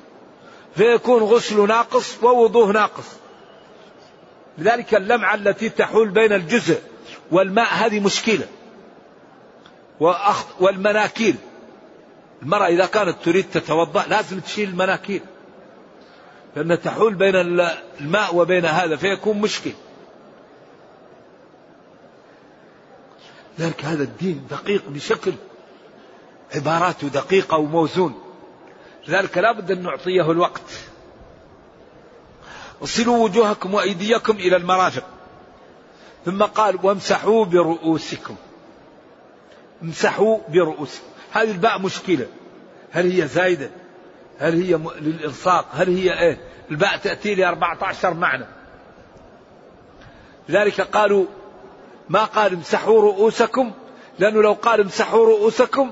فيكون 0.76 1.24
غسله 1.24 1.66
ناقص 1.66 2.24
ووضوه 2.24 2.72
ناقص. 2.72 3.06
لذلك 4.58 4.96
اللمعة 4.96 5.36
التي 5.36 5.70
تحول 5.70 6.10
بين 6.10 6.34
الجزء 6.34 6.82
والماء 7.32 7.68
هذه 7.74 8.00
مشكلة. 8.00 8.48
والمناكير 10.60 11.36
المرأة 12.42 12.68
إذا 12.68 12.86
كانت 12.86 13.16
تريد 13.24 13.46
تتوضأ 13.54 14.06
لازم 14.08 14.40
تشيل 14.40 14.70
المناكير 14.70 15.22
لأن 16.56 16.82
تحول 16.82 17.14
بين 17.14 17.36
الماء 18.02 18.36
وبين 18.36 18.66
هذا 18.66 18.96
فيكون 18.96 19.38
مشكل. 19.38 19.72
لذلك 23.60 23.86
هذا 23.86 24.04
الدين 24.04 24.48
دقيق 24.50 24.84
بشكل 24.90 25.34
عباراته 26.56 27.08
دقيقة 27.08 27.58
وموزون. 27.58 28.22
لذلك 29.08 29.38
لا 29.38 29.52
بد 29.52 29.72
أن 29.72 29.84
نعطيه 29.84 30.32
الوقت. 30.32 30.62
اصلوا 32.84 33.24
وجوهكم 33.24 33.74
وأيديكم 33.74 34.36
إلى 34.36 34.56
المرافق. 34.56 35.04
ثم 36.26 36.44
قال 36.44 36.80
وامسحوا 36.84 37.46
برؤوسكم. 37.46 38.36
امسحوا 39.84 40.38
برؤوسكم. 40.50 41.06
هذه 41.32 41.52
الباء 41.52 41.82
مشكلة. 41.82 42.28
هل 42.92 43.12
هي 43.12 43.28
زايدة؟ 43.28 43.70
هل 44.40 44.62
هي 44.64 44.80
للإلصاق؟ 45.00 45.66
هل 45.72 45.98
هي 45.98 46.20
إيه؟ 46.20 46.38
الباء 46.72 46.98
تأتي 46.98 47.36
ل 47.36 47.44
14 47.44 48.14
معنى. 48.14 48.46
لذلك 50.50 50.82
قالوا 50.82 51.26
ما 52.10 52.24
قال 52.24 52.54
امسحوا 52.54 53.02
رؤوسكم 53.02 53.72
لأنه 54.20 54.42
لو 54.42 54.54
قال 54.54 54.82
امسحوا 54.82 55.26
رؤوسكم 55.26 55.92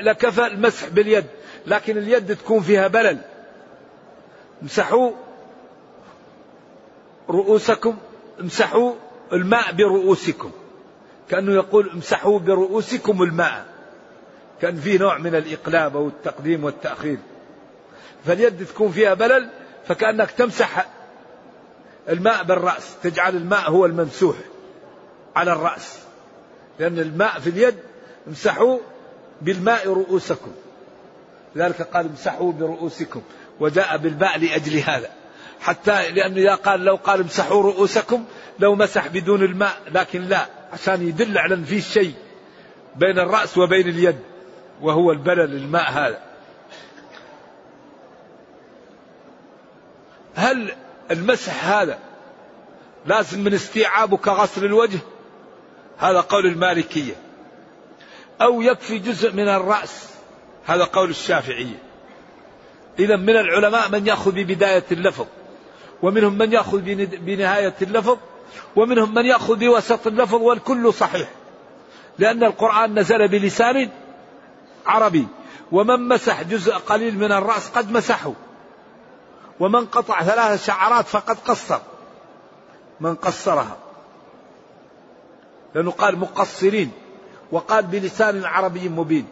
لكفى 0.00 0.46
المسح 0.46 0.88
باليد. 0.88 1.24
لكن 1.66 1.98
اليد 1.98 2.36
تكون 2.36 2.60
فيها 2.60 2.88
بلل. 2.88 3.18
امسحوا 4.62 5.10
رؤوسكم 7.30 7.96
امسحوا 8.40 8.92
الماء 9.32 9.72
برؤوسكم. 9.72 10.50
كأنه 11.30 11.52
يقول 11.54 11.90
امسحوا 11.90 12.38
برؤوسكم 12.38 13.22
الماء. 13.22 13.66
كان 14.60 14.76
في 14.76 14.98
نوع 14.98 15.18
من 15.18 15.34
الإقلاب 15.34 15.96
أو 15.96 16.08
التقديم 16.08 16.64
والتأخير. 16.64 17.18
فاليد 18.24 18.66
تكون 18.66 18.90
فيها 18.90 19.14
بلل 19.14 19.48
فكأنك 19.88 20.30
تمسح 20.30 20.86
الماء 22.08 22.44
بالرأس. 22.44 22.96
تجعل 23.02 23.36
الماء 23.36 23.70
هو 23.70 23.86
الممسوح 23.86 24.36
على 25.36 25.52
الرأس. 25.52 26.04
لأن 26.78 26.98
الماء 26.98 27.40
في 27.40 27.50
اليد 27.50 27.74
امسحوا 28.28 28.78
بالماء 29.42 29.88
رؤوسكم. 29.88 30.52
لذلك 31.56 31.82
قال 31.82 32.06
امسحوا 32.06 32.52
برؤوسكم. 32.52 33.22
وجاء 33.60 33.96
بالباء 33.96 34.38
لأجل 34.38 34.76
هذا. 34.76 35.10
حتى 35.60 36.10
لأنه 36.10 36.36
إذا 36.36 36.54
قال 36.54 36.80
لو 36.80 36.96
قال 36.96 37.20
امسحوا 37.20 37.62
رؤوسكم 37.62 38.24
لو 38.58 38.74
مسح 38.74 39.06
بدون 39.06 39.42
الماء 39.42 39.76
لكن 39.92 40.22
لا 40.22 40.46
عشان 40.72 41.08
يدل 41.08 41.38
على 41.38 41.54
أن 41.54 41.64
في 41.64 41.80
شيء 41.80 42.14
بين 42.96 43.18
الرأس 43.18 43.58
وبين 43.58 43.88
اليد 43.88 44.18
وهو 44.80 45.12
البلل 45.12 45.56
الماء 45.56 45.90
هذا. 45.90 46.20
هل 50.34 50.72
المسح 51.10 51.68
هذا 51.68 51.98
لازم 53.06 53.44
من 53.44 53.54
استيعابه 53.54 54.16
كغسل 54.16 54.64
الوجه؟ 54.64 54.98
هذا 55.98 56.20
قول 56.20 56.46
المالكية. 56.46 57.14
أو 58.42 58.62
يكفي 58.62 58.98
جزء 58.98 59.32
من 59.32 59.48
الرأس 59.48 60.08
هذا 60.66 60.84
قول 60.84 61.10
الشافعية 61.10 61.82
إذا 62.98 63.16
من 63.16 63.36
العلماء 63.36 63.90
من 63.90 64.06
يأخذ 64.06 64.32
ببداية 64.32 64.84
اللفظ 64.92 65.26
ومنهم 66.02 66.38
من 66.38 66.52
يأخذ 66.52 66.80
بنهاية 67.06 67.74
اللفظ 67.82 68.18
ومنهم 68.76 69.14
من 69.14 69.26
يأخذ 69.26 69.56
بوسط 69.56 70.06
اللفظ 70.06 70.34
والكل 70.34 70.92
صحيح. 70.92 71.28
لأن 72.18 72.44
القرآن 72.44 72.98
نزل 72.98 73.28
بلسان 73.28 73.90
عربي. 74.86 75.26
ومن 75.72 76.08
مسح 76.08 76.42
جزء 76.42 76.72
قليل 76.72 77.18
من 77.18 77.32
الرأس 77.32 77.68
قد 77.68 77.92
مسحه. 77.92 78.32
ومن 79.60 79.86
قطع 79.86 80.22
ثلاث 80.22 80.66
شعرات 80.66 81.06
فقد 81.06 81.38
قصر. 81.38 81.78
من 83.00 83.14
قصرها. 83.14 83.76
لأنه 85.74 85.90
قال 85.90 86.18
مقصرين 86.18 86.90
وقال 87.52 87.86
بلسان 87.86 88.44
عربي 88.44 88.88
مبين. 88.88 89.26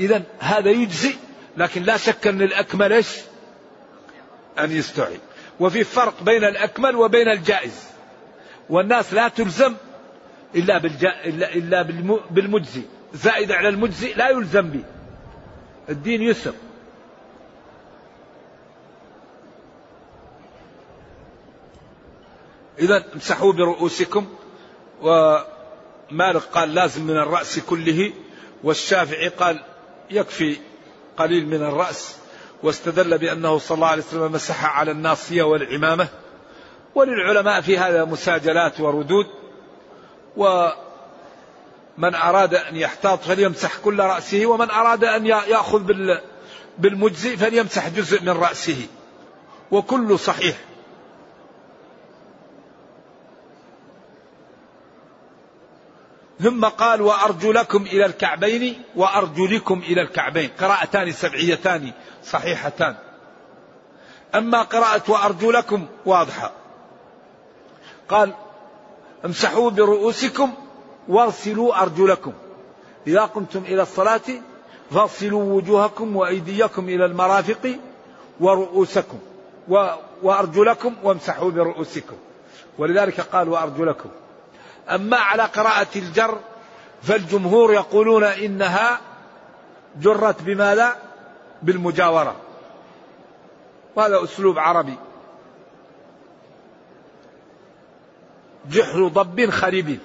إذا 0.00 0.22
هذا 0.38 0.70
يجزي 0.70 1.14
لكن 1.56 1.82
لا 1.82 1.96
شك 1.96 2.26
أن 2.26 2.42
الأكمل 2.42 2.92
إيش؟ 2.92 3.16
أن 4.58 4.72
يستوعب 4.72 5.18
وفي 5.60 5.84
فرق 5.84 6.22
بين 6.22 6.44
الأكمل 6.44 6.96
وبين 6.96 7.28
الجائز. 7.28 7.84
والناس 8.70 9.14
لا 9.14 9.28
تلزم 9.28 9.74
إلا, 10.54 10.78
بالجا... 10.78 11.24
إلا, 11.24 11.54
إلا 11.54 11.82
بالمجزي 12.30 12.82
زائد 13.14 13.52
على 13.52 13.68
المجزي 13.68 14.12
لا 14.12 14.28
يلزم 14.28 14.70
به. 14.70 14.84
الدين 15.88 16.22
يسر. 16.22 16.52
إذا 22.78 23.04
امسحوا 23.14 23.52
برؤوسكم 23.52 24.26
ومالك 26.12 26.42
قال 26.42 26.74
لازم 26.74 27.02
من 27.02 27.16
الرأس 27.16 27.58
كله 27.58 28.12
والشافعي 28.64 29.28
قال 29.28 29.64
يكفي 30.10 30.56
قليل 31.16 31.46
من 31.46 31.62
الرأس 31.62 32.16
واستدل 32.62 33.18
بأنه 33.18 33.58
صلى 33.58 33.76
الله 33.76 33.86
عليه 33.86 34.02
وسلم 34.02 34.32
مسح 34.32 34.78
على 34.78 34.90
الناصية 34.90 35.42
والعمامة. 35.42 36.08
وللعلماء 36.94 37.60
في 37.60 37.78
هذا 37.78 38.04
مساجلات 38.04 38.80
وردود 38.80 39.26
ومن 40.36 42.14
أراد 42.14 42.54
أن 42.54 42.76
يحتاط 42.76 43.22
فليمسح 43.22 43.76
كل 43.76 44.00
رأسه 44.00 44.46
ومن 44.46 44.70
أراد 44.70 45.04
أن 45.04 45.26
يأخذ 45.26 45.92
بالمجزي 46.78 47.36
فليمسح 47.36 47.88
جزء 47.88 48.22
من 48.22 48.30
رأسه. 48.30 48.86
وكل 49.70 50.18
صحيح. 50.18 50.56
ثم 56.42 56.64
قال 56.64 57.02
وأرجلكم 57.02 57.82
إلى 57.82 58.06
الكعبين 58.06 58.82
وأرجلكم 58.96 59.78
إلى 59.78 60.02
الكعبين. 60.02 60.50
قراءتان 60.60 61.12
سبعيتان 61.12 61.92
صحيحتان. 62.24 62.94
أما 64.34 64.62
قراءة 64.62 65.10
وأرجلكم 65.10 65.86
واضحة. 66.06 66.52
قال 68.08 68.34
امسحوا 69.24 69.70
برؤوسكم 69.70 70.54
واغسلوا 71.08 71.82
أرجلكم. 71.82 72.32
إذا 73.06 73.20
قمتم 73.20 73.60
إلى 73.60 73.82
الصلاة 73.82 74.28
فاغسلوا 74.90 75.42
وجوهكم 75.42 76.16
وأيديكم 76.16 76.88
إلى 76.88 77.04
المرافق 77.04 77.78
ورؤوسكم. 78.40 79.18
وأرجلكم 80.22 80.94
وامسحوا 81.02 81.50
برؤوسكم. 81.50 82.16
ولذلك 82.78 83.20
قال 83.20 83.48
وأرجلكم. 83.48 84.10
أما 84.90 85.16
على 85.16 85.42
قراءة 85.42 85.88
الجر 85.96 86.38
فالجمهور 87.02 87.74
يقولون 87.74 88.24
إنها 88.24 89.00
جرت 89.96 90.42
بماذا؟ 90.42 90.96
بالمجاورة. 91.62 92.36
وهذا 93.96 94.24
أسلوب 94.24 94.58
عربي. 94.58 94.94
جحر 98.70 99.08
ضب 99.08 99.50
خريب. 99.50 99.98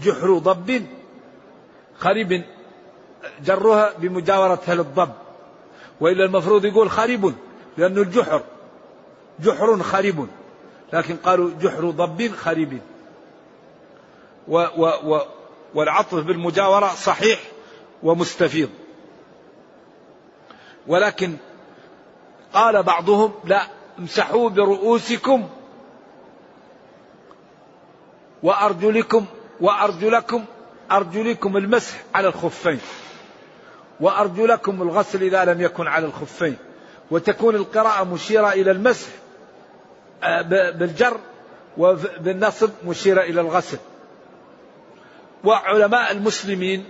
جحر 0.00 0.38
ضب 0.38 0.86
خريب. 1.98 2.44
جرها 3.44 3.92
بمجاورتها 3.98 4.74
للضب. 4.74 5.12
وإلا 6.00 6.24
المفروض 6.24 6.64
يقول 6.64 6.90
خريب 6.90 7.34
لأنه 7.76 8.00
الجحر. 8.00 8.42
جحر 9.40 9.82
خريب. 9.82 10.26
لكن 10.92 11.16
قالوا 11.16 11.50
جحر 11.60 11.90
ضب 11.90 12.34
خريب. 12.36 12.80
و 14.48 14.58
و 14.76 14.86
و 14.86 15.20
والعطف 15.74 16.14
بالمجاورة 16.14 16.88
صحيح 16.88 17.40
ومستفيض. 18.02 18.70
ولكن 20.86 21.36
قال 22.54 22.82
بعضهم 22.82 23.32
لا 23.44 23.66
امسحوا 23.98 24.50
برؤوسكم 24.50 25.48
وأرجلكم 28.42 29.26
وأرجلكم 29.60 30.44
أرجلكم 30.92 31.56
المسح 31.56 31.96
على 32.14 32.28
الخفين 32.28 32.80
وأرجلكم 34.00 34.82
الغسل 34.82 35.22
إذا 35.22 35.44
لم 35.44 35.60
يكن 35.60 35.86
على 35.86 36.06
الخفين 36.06 36.56
وتكون 37.10 37.54
القراءة 37.54 38.04
مشيرة 38.04 38.52
إلى 38.52 38.70
المسح 38.70 39.08
بالجر 40.78 41.20
وبالنصب 41.78 42.70
مشيرة 42.86 43.22
إلى 43.22 43.40
الغسل. 43.40 43.78
وعلماء 45.44 46.12
المسلمين 46.12 46.84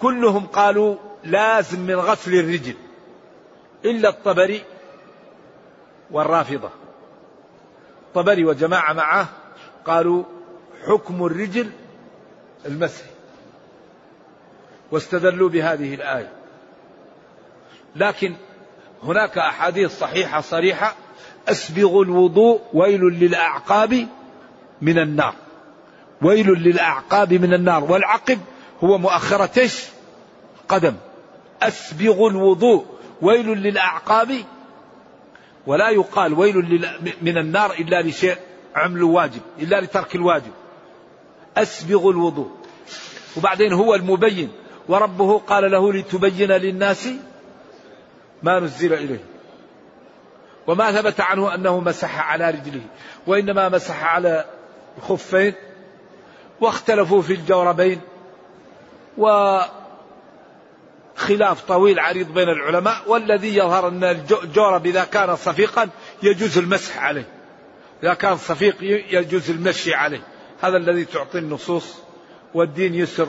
كلهم 0.00 0.46
قالوا 0.46 0.96
لازم 1.24 1.80
من 1.80 1.94
غسل 1.94 2.34
الرجل 2.34 2.74
إلا 3.84 4.08
الطبري 4.08 4.64
والرافضة. 6.10 6.70
الطبري 8.08 8.44
وجماعة 8.44 8.92
معه 8.92 9.28
قالوا 9.84 10.24
حكم 10.86 11.26
الرجل 11.26 11.70
المسح. 12.66 13.04
واستدلوا 14.90 15.48
بهذه 15.48 15.94
الآية. 15.94 16.32
لكن 17.96 18.36
هناك 19.02 19.38
أحاديث 19.38 19.98
صحيحة 19.98 20.40
صريحة 20.40 20.94
أسبغ 21.48 22.02
الوضوء 22.02 22.60
ويل 22.74 23.00
للأعقاب 23.00 24.08
من 24.82 24.98
النار. 24.98 25.34
ويل 26.22 26.46
للأعقاب 26.46 27.32
من 27.34 27.54
النار. 27.54 27.84
والعقب 27.84 28.38
هو 28.84 28.98
مؤخرة 28.98 29.70
قدم. 30.68 30.94
أسبغ 31.62 32.28
الوضوء 32.28 32.84
ويل 33.22 33.46
للأعقاب. 33.46 34.44
ولا 35.66 35.90
يقال 35.90 36.34
ويل 36.34 36.86
من 37.22 37.38
النار 37.38 37.72
إلا 37.72 38.02
لشيء 38.02 38.36
عمل 38.74 39.02
واجب 39.02 39.40
إلا 39.58 39.80
لترك 39.80 40.14
الواجب. 40.14 40.52
أسبغ 41.56 42.10
الوضوء. 42.10 42.50
وبعدين 43.36 43.72
هو 43.72 43.94
المبين. 43.94 44.48
وربه 44.88 45.38
قال 45.38 45.70
له 45.70 45.92
لتبين 45.92 46.52
للناس 46.52 47.08
ما 48.42 48.60
نزل 48.60 48.92
إليه. 48.92 49.31
وما 50.66 50.92
ثبت 50.92 51.20
عنه 51.20 51.54
أنه 51.54 51.80
مسح 51.80 52.30
على 52.30 52.50
رجله 52.50 52.82
وإنما 53.26 53.68
مسح 53.68 54.04
على 54.04 54.44
الخفين 54.98 55.54
واختلفوا 56.60 57.22
في 57.22 57.32
الجوربين 57.32 58.00
وخلاف 59.18 59.72
طويل 61.68 62.00
عريض 62.00 62.34
بين 62.34 62.48
العلماء 62.48 63.02
والذي 63.06 63.56
يظهر 63.56 63.88
أن 63.88 64.04
الجورب 64.04 64.86
إذا 64.86 65.04
كان 65.04 65.36
صفيقا 65.36 65.88
يجوز 66.22 66.58
المسح 66.58 67.04
عليه. 67.04 67.28
إذا 68.02 68.14
كان 68.14 68.36
صفيق 68.36 68.76
يجوز 69.10 69.50
المشي 69.50 69.94
عليه. 69.94 70.22
هذا 70.60 70.76
الذي 70.76 71.04
تعطي 71.04 71.38
النصوص 71.38 71.94
والدين 72.54 72.94
يسر. 72.94 73.28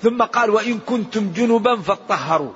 ثم 0.00 0.22
قال 0.22 0.50
وإن 0.50 0.78
كنتم 0.78 1.32
جنبا 1.32 1.76
فاطهروا. 1.76 2.52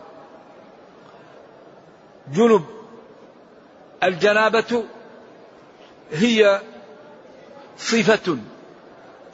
جنب 2.33 2.65
الجنابة 4.03 4.85
هي 6.13 6.61
صفة 7.79 8.37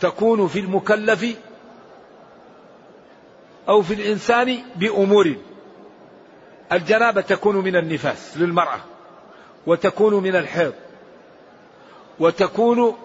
تكون 0.00 0.48
في 0.48 0.60
المكلف 0.60 1.36
أو 3.68 3.82
في 3.82 3.94
الإنسان 3.94 4.58
بأمور. 4.76 5.34
الجنابة 6.72 7.20
تكون 7.20 7.56
من 7.56 7.76
النفاس 7.76 8.36
للمرأة 8.36 8.80
وتكون 9.66 10.14
من 10.14 10.36
الحيض 10.36 10.72
وتكون 12.18 12.96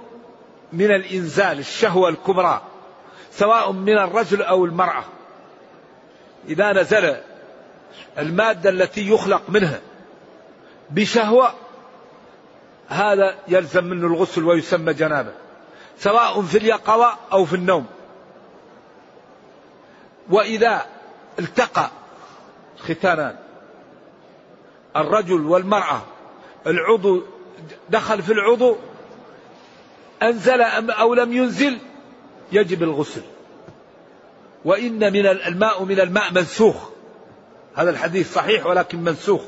من 0.74 0.92
الإنزال 0.92 1.60
الشهوة 1.60 2.10
الكبرى 2.10 2.62
سواء 3.32 3.72
من 3.72 3.98
الرجل 3.98 4.42
أو 4.42 4.66
المرأة. 4.66 5.04
إذا 6.50 6.74
نزل 6.74 7.18
المادة 8.18 8.70
التي 8.70 9.10
يخلق 9.10 9.42
منها 9.50 9.82
بشهوة 10.90 11.54
هذا 12.88 13.36
يلزم 13.48 13.84
منه 13.84 14.08
الغسل 14.08 14.44
ويسمى 14.44 14.94
جنابة 14.94 15.34
سواء 15.98 16.42
في 16.42 16.58
اليقظة 16.58 17.18
أو 17.32 17.46
في 17.46 17.56
النوم. 17.56 17.86
وإذا 20.30 20.86
التقى 21.40 21.90
ختانان 22.80 23.36
الرجل 24.96 25.46
والمرأة 25.46 26.02
العضو 26.68 27.22
دخل 27.90 28.22
في 28.22 28.34
العضو 28.34 28.76
أنزل 30.24 30.62
أو 30.92 31.14
لم 31.14 31.34
ينزل 31.34 31.78
يجب 32.52 32.84
الغسل. 32.84 33.22
وإن 34.66 35.14
من 35.14 35.26
الماء 35.26 35.84
من 35.84 36.00
الماء 36.00 36.34
منسوخ. 36.34 36.91
هذا 37.76 37.90
الحديث 37.90 38.34
صحيح 38.34 38.66
ولكن 38.66 39.00
منسوخ. 39.00 39.42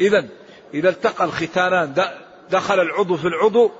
إذا 0.00 0.24
إذا 0.74 0.88
التقى 0.88 1.24
الختانان 1.24 1.94
دخل 2.50 2.80
العضو 2.80 3.16
في 3.16 3.28
العضو 3.28 3.70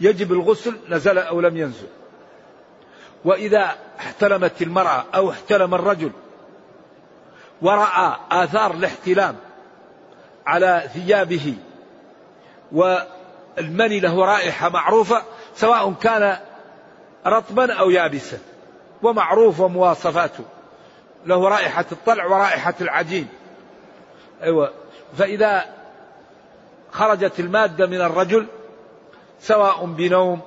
يجب 0.00 0.32
الغسل 0.32 0.74
نزل 0.88 1.18
أو 1.18 1.40
لم 1.40 1.56
ينزل. 1.56 1.88
وإذا 3.24 3.76
احتلمت 4.00 4.62
المرأة 4.62 5.04
أو 5.14 5.30
احتلم 5.30 5.74
الرجل 5.74 6.10
ورأى 7.62 8.16
آثار 8.30 8.74
الاحتلام 8.74 9.36
على 10.46 10.90
ثيابه 10.94 11.54
والمني 12.72 14.00
له 14.00 14.24
رائحة 14.24 14.68
معروفة 14.68 15.22
سواء 15.54 15.92
كان 15.92 16.38
رطبا 17.26 17.72
أو 17.72 17.90
يابسا 17.90 18.38
ومعروف 19.02 19.60
ومواصفاته. 19.60 20.44
له 21.26 21.48
رائحة 21.48 21.84
الطلع 21.92 22.26
ورائحة 22.26 22.74
العجين. 22.80 23.28
أيوة. 24.42 24.72
فإذا 25.18 25.64
خرجت 26.92 27.40
المادة 27.40 27.86
من 27.86 28.00
الرجل 28.00 28.46
سواء 29.40 29.84
بنوم 29.84 30.40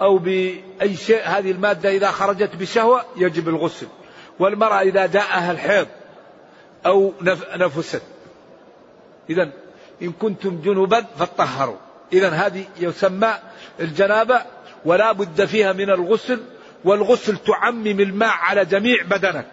أو 0.00 0.18
بأي 0.18 0.96
شيء 0.96 1.22
هذه 1.24 1.50
المادة 1.50 1.90
إذا 1.90 2.10
خرجت 2.10 2.56
بشهوة 2.56 3.04
يجب 3.16 3.48
الغسل. 3.48 3.86
والمرأة 4.38 4.80
إذا 4.80 5.06
جاءها 5.06 5.52
الحيض 5.52 5.86
أو 6.86 7.12
نفست. 7.56 8.02
إذا 9.30 9.50
إن 10.02 10.12
كنتم 10.12 10.60
جنبا 10.60 11.06
فطهروا 11.18 11.76
إذا 12.12 12.28
هذه 12.28 12.64
يسمى 12.80 13.32
الجنابة 13.80 14.42
ولا 14.84 15.12
بد 15.12 15.44
فيها 15.44 15.72
من 15.72 15.90
الغسل 15.90 16.40
والغسل 16.84 17.36
تعمم 17.36 18.00
الماء 18.00 18.30
على 18.30 18.64
جميع 18.64 19.02
بدنك. 19.02 19.46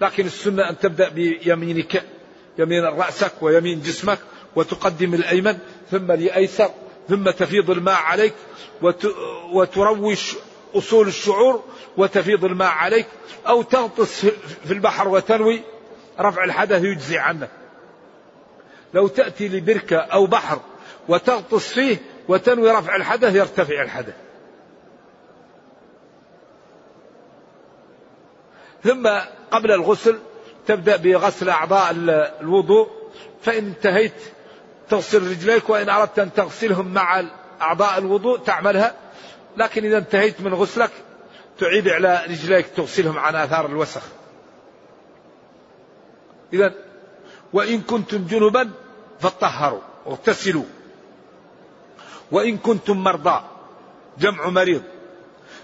لكن 0.00 0.26
السنة 0.26 0.70
أن 0.70 0.78
تبدأ 0.78 1.08
بيمينك 1.08 2.02
يمين 2.58 2.84
رأسك 2.84 3.32
ويمين 3.40 3.80
جسمك 3.80 4.18
وتقدم 4.56 5.14
الأيمن 5.14 5.58
ثم 5.90 6.10
الأيسر 6.10 6.70
ثم 7.08 7.30
تفيض 7.30 7.70
الماء 7.70 7.94
عليك 7.94 8.34
وتروش 9.52 10.36
أصول 10.74 11.08
الشعور 11.08 11.64
وتفيض 11.96 12.44
الماء 12.44 12.68
عليك 12.68 13.06
أو 13.46 13.62
تغطس 13.62 14.26
في 14.64 14.72
البحر 14.72 15.08
وتنوي 15.08 15.62
رفع 16.20 16.44
الحدث 16.44 16.84
يجزي 16.84 17.18
عنك. 17.18 17.50
لو 18.94 19.08
تأتي 19.08 19.48
لبركة 19.48 19.96
أو 19.96 20.26
بحر 20.26 20.60
وتغطس 21.08 21.72
فيه 21.72 21.96
وتنوي 22.28 22.70
رفع 22.70 22.96
الحدث 22.96 23.34
يرتفع 23.34 23.82
الحدث. 23.82 24.14
ثم 28.84 29.08
قبل 29.50 29.72
الغسل 29.72 30.18
تبدأ 30.66 30.96
بغسل 30.96 31.48
أعضاء 31.48 31.94
الوضوء 32.40 32.88
فإن 33.42 33.64
انتهيت 33.64 34.12
تغسل 34.90 35.30
رجليك 35.30 35.70
وإن 35.70 35.88
أردت 35.88 36.18
أن 36.18 36.32
تغسلهم 36.32 36.94
مع 36.94 37.24
أعضاء 37.60 37.98
الوضوء 37.98 38.38
تعملها. 38.38 38.94
لكن 39.56 39.84
إذا 39.84 39.98
انتهيت 39.98 40.40
من 40.40 40.54
غسلك 40.54 40.90
تعيد 41.58 41.88
على 41.88 42.22
رجليك 42.28 42.66
تغسلهم 42.66 43.18
عن 43.18 43.34
آثار 43.34 43.66
الوسخ. 43.66 44.02
إذا 46.52 46.74
وإن 47.52 47.80
كنتم 47.80 48.26
جنبا 48.26 48.70
فطهروا 49.20 49.80
اغتسلوا 50.06 50.64
وإن 52.32 52.58
كنتم 52.58 53.04
مرضى 53.04 53.44
جمع 54.18 54.48
مريض 54.48 54.82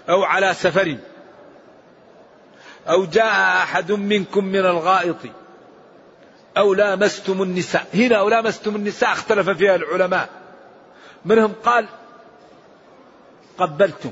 أو 0.09 0.23
على 0.23 0.53
سفر 0.53 0.97
أو 2.89 3.05
جاء 3.05 3.63
أحد 3.63 3.91
منكم 3.91 4.45
من 4.45 4.59
الغائط 4.59 5.17
أو 6.57 6.73
لامستم 6.73 7.41
النساء. 7.41 7.85
هنا 7.93 8.15
أو 8.15 8.29
لامستم 8.29 8.75
النساء 8.75 9.11
اختلف 9.11 9.49
فيها 9.49 9.75
العلماء. 9.75 10.29
منهم 11.25 11.53
قال 11.65 11.87
قبلتم 13.57 14.11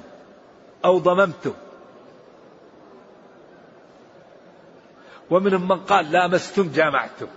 أو 0.86 0.98
ضممتم. 0.98 1.54
ومنهم 5.30 5.68
من 5.68 5.80
قال 5.80 6.12
لامستم 6.12 6.72
جامعتم. 6.72 7.28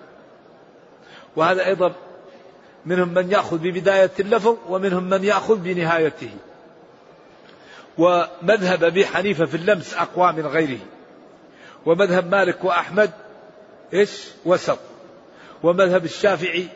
وهذا 1.36 1.66
أيضا 1.66 1.94
منهم 2.86 3.08
من 3.08 3.32
يأخذ 3.32 3.58
ببداية 3.58 4.10
اللفظ 4.20 4.56
ومنهم 4.68 5.04
من 5.04 5.24
يأخذ 5.24 5.56
بنهايته. 5.56 6.30
ومذهب 7.98 8.84
أبي 8.84 9.06
حنيفة 9.06 9.44
في 9.44 9.56
اللمس 9.56 9.94
أقوى 9.94 10.32
من 10.32 10.46
غيره. 10.46 10.78
ومذهب 11.86 12.30
مالك 12.30 12.64
وأحمد 12.64 13.10
إيش؟ 13.94 14.28
وسط. 14.44 14.78
ومذهب 15.62 16.04
الشافعي 16.04 16.68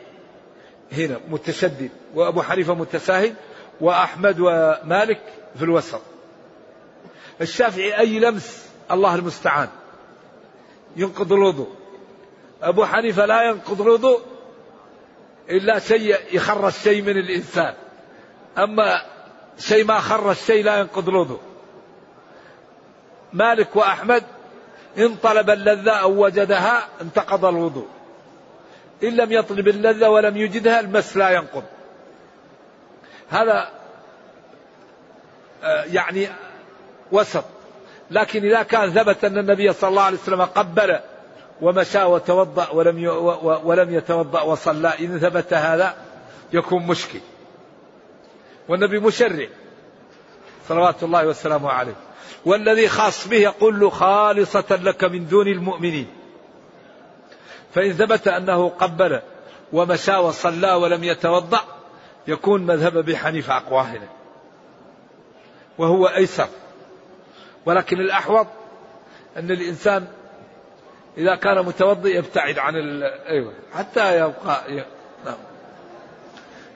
هنا 0.91 1.19
متشدد 1.29 1.89
وأبو 2.15 2.41
حنيفة 2.41 2.73
متساهل 2.73 3.33
وأحمد 3.81 4.39
ومالك 4.39 5.21
في 5.57 5.63
الوسط. 5.63 6.01
الشافعي 7.41 7.99
أي 7.99 8.19
لمس؟ 8.19 8.65
الله 8.91 9.15
المستعان. 9.15 9.69
ينقض 10.95 11.33
الوضوء. 11.33 11.69
أبو 12.61 12.85
حنيفة 12.85 13.25
لا 13.25 13.43
ينقض 13.43 13.81
الوضوء 13.81 14.21
إلا 15.49 15.79
شيء 15.79 16.17
يخرج 16.31 16.71
شيء 16.71 17.01
من 17.01 17.17
الإنسان. 17.17 17.73
أما 18.57 19.01
شيء 19.59 19.85
ما 19.85 19.99
خرج 19.99 20.35
شيء 20.35 20.63
لا 20.63 20.79
ينقض 20.79 21.09
الوضوء. 21.09 21.39
مالك 23.33 23.75
وأحمد 23.75 24.23
إن 24.99 25.15
طلب 25.15 25.49
اللذة 25.49 25.91
أو 25.91 26.25
وجدها 26.25 26.87
انتقض 27.01 27.45
الوضوء. 27.45 27.87
إن 29.03 29.09
لم 29.09 29.31
يطلب 29.31 29.67
اللذة 29.67 30.09
ولم 30.09 30.37
يجدها 30.37 30.79
المس 30.79 31.17
لا 31.17 31.29
ينقض. 31.29 31.63
هذا 33.29 33.69
آه، 35.63 35.83
يعني 35.83 36.27
وسط. 37.11 37.43
لكن 38.11 38.45
إذا 38.45 38.63
كان 38.63 38.91
ثبت 38.93 39.25
أن 39.25 39.37
النبي 39.37 39.73
صلى 39.73 39.89
الله 39.89 40.01
عليه 40.01 40.17
وسلم 40.17 40.41
قبل 40.41 40.99
ومشى 41.61 42.03
وتوضأ 42.03 42.69
ولم 42.69 43.07
ولم 43.63 43.93
يتوضأ 43.93 44.41
وصلى 44.41 44.93
إن 44.99 45.19
ثبت 45.19 45.53
هذا 45.53 45.95
يكون 46.53 46.87
مشكل. 46.87 47.19
والنبي 48.67 48.99
مشرع. 48.99 49.47
صلوات 50.67 51.03
الله 51.03 51.27
وسلامه 51.27 51.69
عليه. 51.69 51.95
والذي 52.45 52.87
خاص 52.87 53.27
به 53.27 53.37
يقول 53.37 53.79
له 53.79 53.89
خالصة 53.89 54.79
لك 54.81 55.03
من 55.03 55.27
دون 55.27 55.47
المؤمنين 55.47 56.07
فإن 57.73 57.93
ثبت 57.93 58.27
أنه 58.27 58.69
قبل 58.69 59.21
ومشى 59.73 60.15
وصلى 60.15 60.73
ولم 60.73 61.03
يتوضأ 61.03 61.61
يكون 62.27 62.65
مذهب 62.65 62.97
أبي 62.97 63.17
حنيفة 63.17 63.57
أقوى 63.57 63.87
وهو 65.77 66.07
أيسر 66.07 66.47
ولكن 67.65 67.99
الأحوط 67.99 68.47
أن 69.37 69.51
الإنسان 69.51 70.07
إذا 71.17 71.35
كان 71.35 71.65
متوضئ 71.65 72.17
يبتعد 72.17 72.59
عن. 72.59 72.73
أيوة 73.03 73.53
حتى 73.73 74.17
يبقى. 74.19 74.85
نعم 75.25 75.37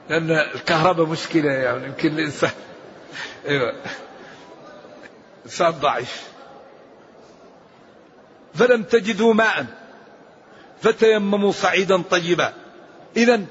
لأن 0.10 0.32
الكهرباء 0.32 1.06
مشكلة 1.06 1.52
يعني 1.52 1.86
يمكن 1.86 2.10
الإنسان 2.10 2.52
أيوة 3.48 3.74
إنسان 5.46 5.72
ضعيف. 5.72 6.34
فلم 8.54 8.84
تجدوا 8.84 9.34
ماء 9.34 9.66
فتيمموا 10.82 11.52
صعيدا 11.52 12.02
طيبا. 12.02 12.54
إذا 13.18 13.46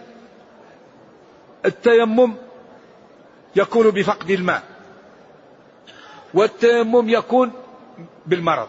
التيمم 1.64 2.34
يكون 3.56 3.90
بفقد 3.90 4.30
الماء 4.30 4.62
والتيمم 6.34 7.08
يكون 7.08 7.52
بالمرض. 8.26 8.68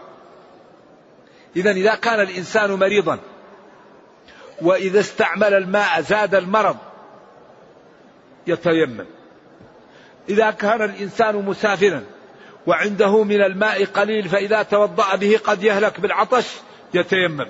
إذا 1.56 1.70
إذا 1.70 1.94
كان 1.94 2.20
الإنسان 2.20 2.70
مريضا 2.70 3.18
وإذا 4.62 5.00
استعمل 5.00 5.54
الماء 5.54 6.00
زاد 6.00 6.34
المرض 6.34 6.76
يتيمم. 8.46 9.06
إذا 10.28 10.50
كان 10.50 10.82
الإنسان 10.82 11.36
مسافرا 11.36 12.04
وعنده 12.66 13.24
من 13.24 13.42
الماء 13.42 13.84
قليل 13.84 14.28
فإذا 14.28 14.62
توضأ 14.62 15.16
به 15.16 15.40
قد 15.44 15.62
يهلك 15.62 16.00
بالعطش 16.00 16.46
يتيمم. 16.94 17.46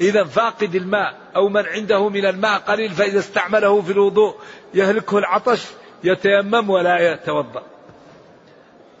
إذا 0.00 0.24
فاقد 0.24 0.74
الماء 0.74 1.14
أو 1.36 1.48
من 1.48 1.66
عنده 1.66 2.08
من 2.08 2.26
الماء 2.26 2.58
قليل 2.58 2.90
فإذا 2.90 3.18
استعمله 3.18 3.82
في 3.82 3.92
الوضوء 3.92 4.36
يهلكه 4.74 5.18
العطش 5.18 5.64
يتيمم 6.04 6.70
ولا 6.70 7.12
يتوضأ. 7.12 7.62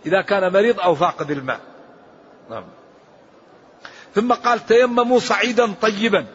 إذا 0.06 0.22
كان 0.22 0.52
مريض 0.52 0.80
أو 0.80 0.94
فاقد 0.94 1.30
الماء. 1.30 1.60
نعم. 2.50 2.64
ثم 4.14 4.32
قال 4.32 4.66
تيمموا 4.66 5.18
صعيدا 5.18 5.72
طيبا. 5.72 6.26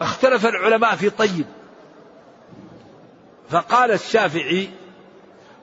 اختلف 0.00 0.46
العلماء 0.46 0.96
في 0.96 1.10
طيب. 1.10 1.46
فقال 3.50 3.90
الشافعي 3.90 4.70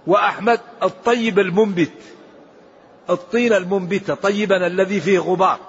وأحمد 0.10 0.60
الطيب 0.84 1.40
المنبت. 1.40 1.92
الطين 3.10 3.54
المنبتة 3.54 4.14
طيبا 4.14 4.68
الذي 4.68 5.00
فيه 5.00 5.20
غبار. 5.20 5.60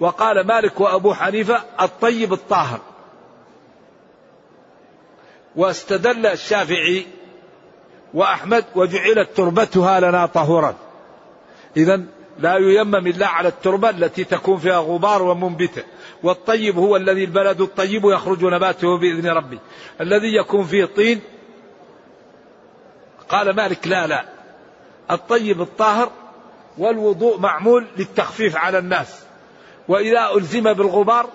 وقال 0.00 0.46
مالك 0.46 0.80
وأبو 0.80 1.14
حنيفة 1.14 1.62
الطيب 1.80 2.32
الطاهر. 2.32 2.80
واستدل 5.56 6.26
الشافعي 6.26 7.06
وأحمد 8.14 8.64
وجعلت 8.74 9.36
تربتها 9.36 10.00
لنا 10.00 10.26
طهورا. 10.26 10.74
إذا 11.76 12.04
لا 12.38 12.56
ييمم 12.56 13.06
إلا 13.06 13.26
على 13.26 13.48
التربة 13.48 13.90
التي 13.90 14.24
تكون 14.24 14.58
فيها 14.58 14.78
غبار 14.78 15.22
ومنبتة 15.22 15.82
والطيب 16.22 16.78
هو 16.78 16.96
الذي 16.96 17.24
البلد 17.24 17.60
الطيب 17.60 18.04
يخرج 18.04 18.44
نباته 18.44 18.98
بإذن 18.98 19.28
ربه 19.28 19.58
الذي 20.00 20.36
يكون 20.36 20.64
فيه 20.64 20.84
طين 20.84 21.20
قال 23.28 23.56
مالك 23.56 23.86
لا 23.86 24.06
لا. 24.06 24.24
الطيب 25.10 25.60
الطاهر 25.60 26.10
والوضوء 26.78 27.38
معمول 27.38 27.86
للتخفيف 27.96 28.56
على 28.56 28.78
الناس. 28.78 29.18
وإذا 29.88 30.30
ألزم 30.34 30.72
بالغبار 30.72 31.26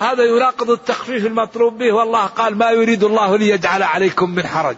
هذا 0.00 0.24
يناقض 0.24 0.70
التخفيف 0.70 1.26
المطلوب 1.26 1.78
به. 1.78 1.92
والله 1.92 2.26
قال 2.26 2.58
ما 2.58 2.70
يريد 2.70 3.04
الله 3.04 3.38
ليجعل 3.38 3.82
عليكم 3.82 4.30
من 4.30 4.46
حرج. 4.46 4.76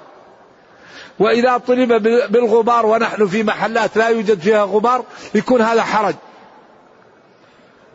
وإذا 1.18 1.58
طلب 1.58 2.02
بالغبار 2.32 2.86
ونحن 2.86 3.26
في 3.26 3.42
محلات 3.42 3.96
لا 3.96 4.08
يوجد 4.08 4.40
فيها 4.40 4.64
غبار 4.64 5.04
يكون 5.34 5.60
هذا 5.60 5.82
حرج. 5.82 6.14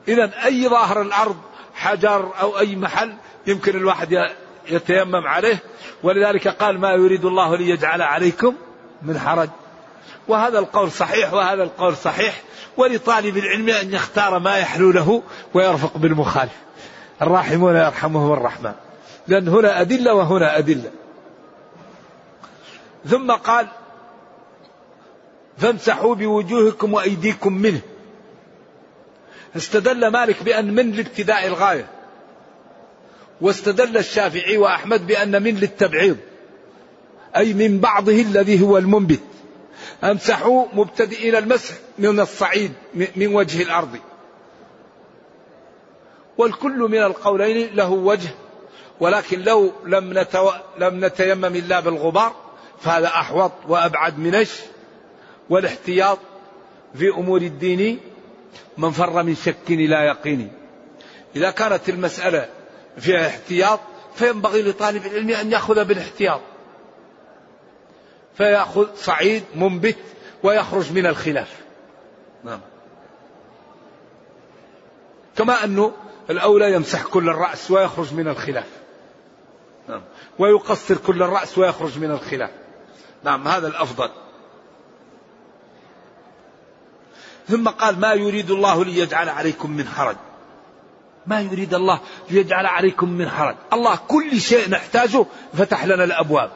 إذا 0.07 0.31
أي 0.45 0.67
ظاهر 0.69 1.01
الأرض 1.01 1.37
حجر 1.75 2.31
أو 2.41 2.59
أي 2.59 2.75
محل 2.75 3.13
يمكن 3.47 3.77
الواحد 3.77 4.29
يتيمم 4.69 5.27
عليه 5.27 5.63
ولذلك 6.03 6.47
قال 6.47 6.79
ما 6.79 6.91
يريد 6.91 7.25
الله 7.25 7.57
ليجعل 7.57 8.01
عليكم 8.01 8.55
من 9.01 9.19
حرج. 9.19 9.49
وهذا 10.27 10.59
القول 10.59 10.91
صحيح 10.91 11.33
وهذا 11.33 11.63
القول 11.63 11.95
صحيح 11.95 12.41
ولطالب 12.77 13.37
العلم 13.37 13.69
أن 13.69 13.93
يختار 13.93 14.39
ما 14.39 14.57
يحلو 14.57 14.91
له 14.91 15.23
ويرفق 15.53 15.97
بالمخالف. 15.97 16.53
الراحمون 17.21 17.75
يرحمهم 17.75 18.33
الرحمن. 18.33 18.73
لأن 19.27 19.47
هنا 19.47 19.81
أدلة 19.81 20.13
وهنا 20.13 20.57
أدلة. 20.57 20.91
ثم 23.05 23.31
قال 23.31 23.67
فامسحوا 25.57 26.15
بوجوهكم 26.15 26.93
وأيديكم 26.93 27.53
منه. 27.53 27.81
استدل 29.55 30.07
مالك 30.07 30.43
بأن 30.43 30.75
من 30.75 30.91
لابتداء 30.91 31.47
الغاية. 31.47 31.85
واستدل 33.43 33.97
الشافعي 33.97 34.57
وأحمد 34.57 35.07
بأن 35.07 35.43
من 35.43 35.55
للتبعيض 35.55 36.17
أي 37.37 37.53
من 37.53 37.79
بعضه 37.79 38.21
الذي 38.21 38.61
هو 38.61 38.77
المنبت. 38.77 39.19
أمسحوا 40.03 40.65
مبتدئين 40.73 41.35
المسح 41.35 41.75
من 41.99 42.19
الصعيد 42.19 42.73
من 43.15 43.35
وجه 43.35 43.61
الأرض. 43.61 43.97
والكل 46.37 46.77
من 46.77 47.03
القولين 47.03 47.75
له 47.75 47.89
وجه 47.89 48.29
ولكن 48.99 49.41
لو 49.41 49.71
لم, 49.85 50.19
نتو... 50.19 50.51
لم 50.77 51.05
نتيمم 51.05 51.45
إلا 51.45 51.79
بالغبار 51.79 52.35
فهذا 52.79 53.07
أحوط 53.07 53.51
وأبعد 53.67 54.19
من 54.19 54.45
والاحتياط 55.49 56.19
في 56.95 57.09
أمور 57.09 57.41
الدين 57.41 57.99
من 58.77 58.91
فر 58.91 59.23
من 59.23 59.35
شك 59.35 59.69
إلى 59.69 59.95
يقين. 59.95 60.51
إذا 61.35 61.51
كانت 61.51 61.89
المسألة 61.89 62.62
فيها 62.97 63.27
احتياط 63.27 63.79
فينبغي 64.15 64.61
لطالب 64.61 65.05
العلم 65.05 65.29
أن 65.29 65.51
يأخذ 65.51 65.85
بالاحتياط. 65.85 66.41
فيأخذ 68.37 68.95
صعيد 68.95 69.43
منبت 69.55 69.97
ويخرج 70.43 70.91
من 70.91 71.05
الخلاف. 71.05 71.61
نعم. 72.43 72.59
كما 75.37 75.63
أنه 75.63 75.93
الأولى 76.29 76.73
يمسح 76.73 77.03
كل 77.03 77.29
الرأس 77.29 77.71
ويخرج 77.71 78.13
من 78.13 78.27
الخلاف. 78.27 78.67
نعم. 79.89 80.01
ويقصر 80.39 80.97
كل 80.97 81.23
الرأس 81.23 81.57
ويخرج 81.57 81.99
من 81.99 82.11
الخلاف. 82.11 82.51
نعم 83.23 83.47
هذا 83.47 83.67
الأفضل. 83.67 84.09
ثم 87.47 87.69
قال 87.69 87.99
ما 87.99 88.13
يريد 88.13 88.51
الله 88.51 88.85
ليجعل 88.85 89.29
عليكم 89.29 89.71
من 89.71 89.87
حرج. 89.87 90.15
ما 91.27 91.41
يريد 91.41 91.73
الله 91.73 91.99
ليجعل 92.29 92.65
عليكم 92.65 93.09
من 93.09 93.29
حرج. 93.29 93.55
الله 93.73 93.99
كل 94.07 94.41
شيء 94.41 94.69
نحتاجه 94.69 95.25
فتح 95.53 95.85
لنا 95.85 96.03
الأبواب. 96.03 96.51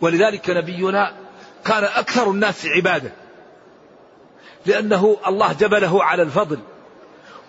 ولذلك 0.00 0.50
نبينا 0.50 1.14
كان 1.64 1.84
أكثر 1.84 2.30
الناس 2.30 2.66
عبادة. 2.66 3.12
لأنه 4.66 5.16
الله 5.26 5.52
جبله 5.52 6.04
على 6.04 6.22
الفضل. 6.22 6.58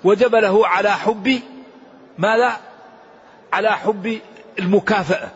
وجبله 0.04 0.68
على 0.68 0.92
حب 0.92 1.40
ماذا؟ 2.18 2.58
على 3.54 3.72
حب 3.72 4.20
المكافأة. 4.60 5.30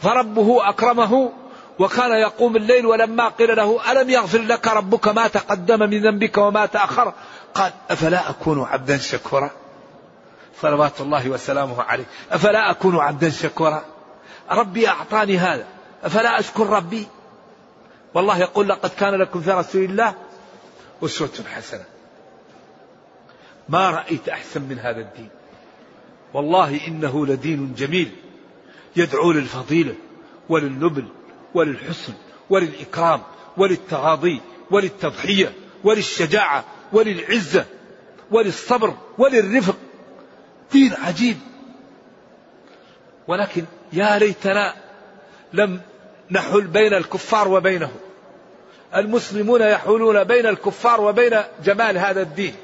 فربه 0.00 0.68
أكرمه 0.68 1.32
وكان 1.78 2.10
يقوم 2.10 2.56
الليل 2.56 2.86
ولما 2.86 3.28
قيل 3.28 3.56
له 3.56 3.92
ألم 3.92 4.10
يغفر 4.10 4.38
لك 4.38 4.68
ربك 4.68 5.08
ما 5.08 5.28
تقدم 5.28 5.78
من 5.90 6.02
ذنبك 6.02 6.38
وما 6.38 6.66
تأخر؟ 6.66 7.12
قال 7.56 7.72
أفلا 7.90 8.30
أكون 8.30 8.62
عبدا 8.62 8.98
شكورا؟ 8.98 9.50
صلوات 10.62 11.00
الله 11.00 11.28
وسلامه 11.28 11.82
عليه. 11.82 12.04
أفلا 12.30 12.70
أكون 12.70 12.96
عبدا 12.96 13.30
شكورا؟ 13.30 13.84
ربي 14.50 14.88
أعطاني 14.88 15.38
هذا. 15.38 15.66
أفلا 16.04 16.40
أشكر 16.40 16.66
ربي؟ 16.66 17.06
والله 18.14 18.38
يقول 18.38 18.68
لقد 18.68 18.90
كان 18.90 19.14
لكم 19.14 19.40
في 19.40 19.50
رسول 19.50 19.84
الله 19.84 20.14
أسوة 21.04 21.30
حسنة. 21.54 21.84
ما 23.68 23.90
رأيت 23.90 24.28
أحسن 24.28 24.62
من 24.62 24.78
هذا 24.78 25.00
الدين. 25.00 25.30
والله 26.34 26.86
إنه 26.86 27.26
لدين 27.26 27.74
جميل. 27.74 28.16
يدعو 28.96 29.32
للفضيلة 29.32 29.94
وللنبل 30.48 31.08
وللحسن 31.54 32.12
وللإكرام 32.50 33.22
وللتغاضي 33.56 34.40
وللتضحية 34.70 35.52
وللشجاعة 35.84 36.64
وللعزة 36.92 37.64
وللصبر 38.30 38.94
وللرفق. 39.18 39.76
دين 40.72 40.94
عجيب. 41.04 41.38
ولكن 43.28 43.64
يا 43.92 44.18
ليتنا 44.18 44.74
لم 45.52 45.80
نحل 46.30 46.60
بين 46.60 46.94
الكفار 46.94 47.48
وبينه. 47.48 47.90
المسلمون 48.96 49.60
يحولون 49.60 50.24
بين 50.24 50.46
الكفار 50.46 51.00
وبين 51.00 51.40
جمال 51.64 51.98
هذا 51.98 52.22
الدين. 52.22 52.54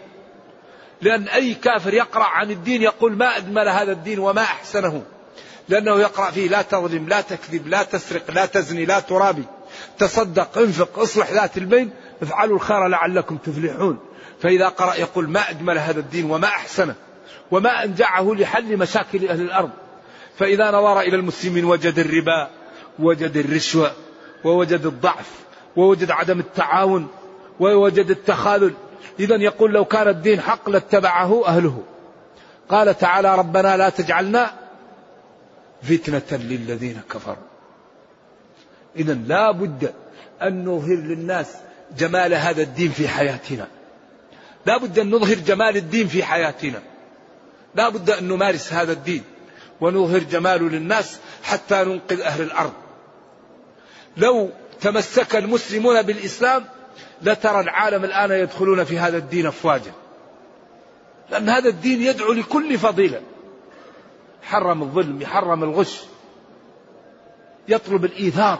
لأن 1.02 1.28
أي 1.28 1.54
كافر 1.54 1.94
يقرأ 1.94 2.24
عن 2.24 2.50
الدين 2.50 2.82
يقول 2.82 3.12
ما 3.12 3.36
أجمل 3.36 3.68
هذا 3.68 3.92
الدين 3.92 4.18
وما 4.18 4.42
أحسنه. 4.42 5.02
لأنه 5.68 6.00
يقرأ 6.00 6.30
فيه 6.30 6.48
لا 6.48 6.62
تظلم 6.62 7.08
لا 7.08 7.20
تكذب 7.20 7.68
لا 7.68 7.82
تسرق 7.82 8.30
لا 8.30 8.46
تزني 8.46 8.84
لا 8.84 9.00
ترابي. 9.00 9.44
تصدق 9.98 10.58
انفق 10.58 10.98
اصلح 10.98 11.32
ذات 11.32 11.56
البين 11.56 11.90
افعلوا 12.22 12.56
الخير 12.56 12.88
لعلكم 12.88 13.36
تفلحون. 13.36 13.98
فإذا 14.42 14.68
قرأ 14.68 14.94
يقول 14.94 15.28
ما 15.28 15.50
أجمل 15.50 15.78
هذا 15.78 16.00
الدين 16.00 16.30
وما 16.30 16.46
أحسنه 16.46 16.94
وما 17.50 17.84
أنجعه 17.84 18.34
لحل 18.34 18.76
مشاكل 18.76 19.28
أهل 19.28 19.40
الأرض. 19.40 19.70
فإذا 20.38 20.70
نظر 20.70 21.00
إلى 21.00 21.16
المسلمين 21.16 21.64
وجد 21.64 21.98
الربا 21.98 22.50
وجد 22.98 23.36
الرشوة 23.36 23.92
ووجد 24.44 24.86
الضعف 24.86 25.30
ووجد 25.76 26.10
عدم 26.10 26.40
التعاون 26.40 27.08
ووجد 27.60 28.10
التخاذل. 28.10 28.74
إذا 29.20 29.36
يقول 29.36 29.72
لو 29.72 29.84
كان 29.84 30.08
الدين 30.08 30.40
حق 30.40 30.70
لاتبعه 30.70 31.46
أهله. 31.46 31.82
قال 32.68 32.98
تعالى 32.98 33.34
ربنا 33.34 33.76
لا 33.76 33.88
تجعلنا 33.88 34.50
فتنة 35.82 36.38
للذين 36.38 37.00
كفروا. 37.10 37.36
إذا 38.96 39.14
لا 39.14 39.50
بد 39.50 39.92
أن 40.42 40.64
نظهر 40.64 40.96
للناس 40.96 41.56
جمال 41.98 42.34
هذا 42.34 42.62
الدين 42.62 42.90
في 42.90 43.08
حياتنا. 43.08 43.66
لا 44.66 44.76
بد 44.76 44.98
أن 44.98 45.10
نظهر 45.10 45.34
جمال 45.34 45.76
الدين 45.76 46.06
في 46.06 46.22
حياتنا. 46.22 46.82
لا 47.74 47.88
بد 47.88 48.10
أن 48.10 48.28
نمارس 48.28 48.72
هذا 48.72 48.92
الدين 48.92 49.22
ونظهر 49.80 50.18
جماله 50.18 50.68
للناس 50.68 51.18
حتى 51.42 51.84
ننقذ 51.84 52.20
أهل 52.20 52.42
الأرض. 52.42 52.72
لو 54.16 54.50
تمسك 54.80 55.36
المسلمون 55.36 56.02
بالإسلام 56.02 56.64
لترى 57.22 57.60
العالم 57.60 58.04
الآن 58.04 58.30
يدخلون 58.30 58.84
في 58.84 58.98
هذا 58.98 59.16
الدين 59.16 59.46
أفواجا. 59.46 59.92
لأن 61.30 61.48
هذا 61.48 61.68
الدين 61.68 62.02
يدعو 62.02 62.32
لكل 62.32 62.78
فضيلة. 62.78 63.20
حرم 64.42 64.82
الظلم 64.82 65.22
يحرم 65.22 65.64
الغش 65.64 66.00
يطلب 67.68 68.04
الإيثار 68.04 68.58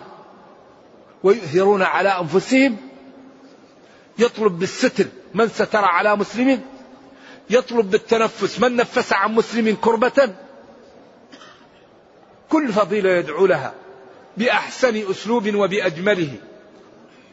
ويؤثرون 1.22 1.82
على 1.82 2.09
أنفسهم 2.09 2.76
يطلب 4.18 4.59
بالستر 4.59 5.07
من 5.35 5.49
ستر 5.49 5.85
على 5.85 6.16
مسلم 6.16 6.62
يطلب 7.51 7.91
بالتنفس 7.91 8.61
من 8.61 8.76
نفس 8.76 9.12
عن 9.12 9.33
مسلم 9.33 9.76
كربة؟ 9.80 10.35
كل 12.49 12.72
فضيلة 12.72 13.11
يدعو 13.11 13.47
لها 13.47 13.74
بأحسن 14.37 15.11
أسلوب 15.11 15.55
وبأجمله. 15.55 16.35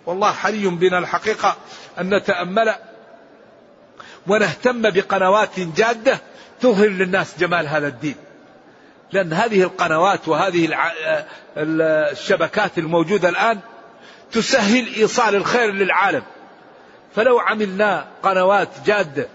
والله 0.05 0.31
حري 0.31 0.67
بنا 0.67 0.97
الحقيقة 0.97 1.57
أن 1.99 2.15
نتأمل 2.15 2.75
ونهتم 4.27 4.81
بقنوات 4.81 5.59
جادة 5.59 6.19
تظهر 6.61 6.87
للناس 6.87 7.39
جمال 7.39 7.67
هذا 7.67 7.87
الدين. 7.87 8.15
لأن 9.11 9.33
هذه 9.33 9.63
القنوات 9.63 10.27
وهذه 10.27 10.69
الشبكات 11.57 12.77
الموجودة 12.77 13.29
الآن 13.29 13.59
تسهل 14.31 14.87
إيصال 14.95 15.35
الخير 15.35 15.71
للعالم. 15.71 16.23
فلو 17.15 17.39
عملنا 17.39 18.07
قنوات 18.23 18.69
جادة 18.85 19.27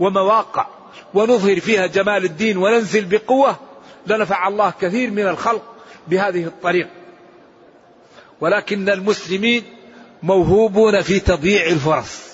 ومواقع 0.00 0.66
ونظهر 1.14 1.60
فيها 1.60 1.86
جمال 1.86 2.24
الدين 2.24 2.56
وننزل 2.56 3.04
بقوة 3.04 3.56
لنفع 4.06 4.48
الله 4.48 4.72
كثير 4.80 5.10
من 5.10 5.26
الخلق 5.28 5.62
بهذه 6.08 6.44
الطريقة 6.44 6.90
ولكن 8.40 8.88
المسلمين 8.88 9.64
موهوبون 10.22 11.02
في 11.02 11.20
تضييع 11.20 11.66
الفرص. 11.66 12.26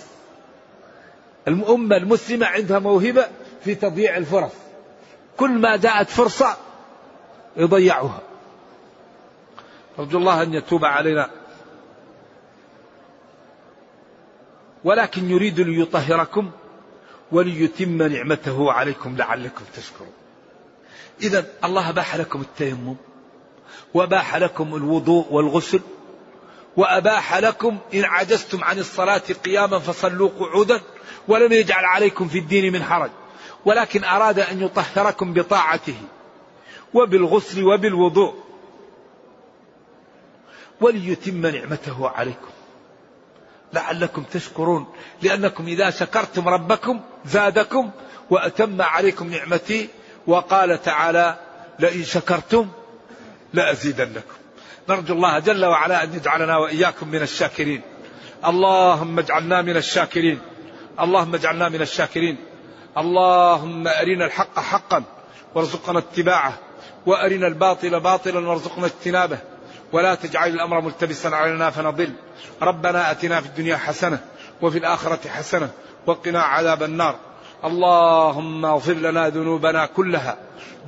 الأمة 1.48 1.96
المسلمة 1.96 2.46
عندها 2.46 2.78
موهبة 2.78 3.26
في 3.64 3.74
تضييع 3.74 4.16
الفرص. 4.16 4.52
كل 5.36 5.50
ما 5.50 5.76
جاءت 5.76 6.08
فرصة 6.10 6.56
يضيعها. 7.56 8.20
أرجو 9.98 10.18
الله 10.18 10.42
أن 10.42 10.54
يتوب 10.54 10.84
علينا. 10.84 11.30
ولكن 14.84 15.30
يريد 15.30 15.60
ليطهركم 15.60 16.50
وليتم 17.32 18.02
نعمته 18.02 18.72
عليكم 18.72 19.16
لعلكم 19.16 19.64
تشكرون. 19.76 20.12
إذا 21.22 21.46
الله 21.64 21.88
أباح 21.88 22.16
لكم 22.16 22.40
التيمم 22.40 22.96
وأباح 23.94 24.36
لكم 24.36 24.74
الوضوء 24.74 25.26
والغسل 25.30 25.80
وأباح 26.76 27.34
لكم 27.36 27.78
إن 27.94 28.04
عجزتم 28.04 28.64
عن 28.64 28.78
الصلاة 28.78 29.22
قياما 29.44 29.78
فصلوا 29.78 30.30
قعودا 30.38 30.80
ولم 31.28 31.52
يجعل 31.52 31.84
عليكم 31.84 32.28
في 32.28 32.38
الدين 32.38 32.72
من 32.72 32.82
حرج. 32.82 33.10
ولكن 33.64 34.04
أراد 34.04 34.38
أن 34.38 34.62
يطهركم 34.62 35.32
بطاعته 35.32 35.96
وبالغسل 36.94 37.64
وبالوضوء 37.64 38.34
وليتم 40.80 41.46
نعمته 41.46 42.08
عليكم. 42.08 42.50
لعلكم 43.72 44.22
تشكرون. 44.22 44.86
لأنكم 45.22 45.66
إذا 45.66 45.90
شكرتم 45.90 46.48
ربكم 46.48 47.00
زادكم 47.24 47.90
وأتم 48.30 48.82
عليكم 48.82 49.30
نعمتي 49.30 49.88
وقال 50.26 50.82
تعالى 50.82 51.36
لئن 51.78 52.04
شكرتم 52.04 52.68
لأزيدنكم. 53.52 54.34
نرجو 54.88 55.14
الله 55.14 55.38
جل 55.38 55.64
وعلا 55.64 56.02
أن 56.02 56.14
يجعلنا 56.14 56.56
وإياكم 56.56 57.08
من 57.08 57.22
الشاكرين. 57.22 57.80
اللهم 58.46 59.18
اجعلنا 59.18 59.62
من 59.62 59.76
الشاكرين. 59.76 60.40
اللهم 61.00 61.34
اجعلنا 61.34 61.68
من 61.68 61.80
الشاكرين. 61.80 62.36
اللهم 62.98 63.88
أرنا 63.88 64.24
الحق 64.26 64.60
حقا 64.60 65.02
وارزقنا 65.54 65.98
اتباعه. 65.98 66.58
وأرنا 67.06 67.46
الباطل 67.46 68.00
باطلا 68.00 68.48
وارزقنا 68.48 68.86
اجتنابه. 68.86 69.51
ولا 69.92 70.14
تجعل 70.14 70.50
الأمر 70.50 70.80
ملتبسا 70.80 71.28
علينا 71.28 71.70
فنضل. 71.70 72.12
ربنا 72.62 73.10
أتنا 73.10 73.40
في 73.40 73.46
الدنيا 73.46 73.76
حسنة 73.76 74.18
وفي 74.62 74.78
الآخرة 74.78 75.28
حسنة 75.28 75.70
وقنا 76.06 76.42
عذاب 76.42 76.82
النار. 76.82 77.16
اللهم 77.64 78.64
اغفر 78.64 78.92
لنا 78.92 79.28
ذنوبنا 79.28 79.86
كلها 79.86 80.36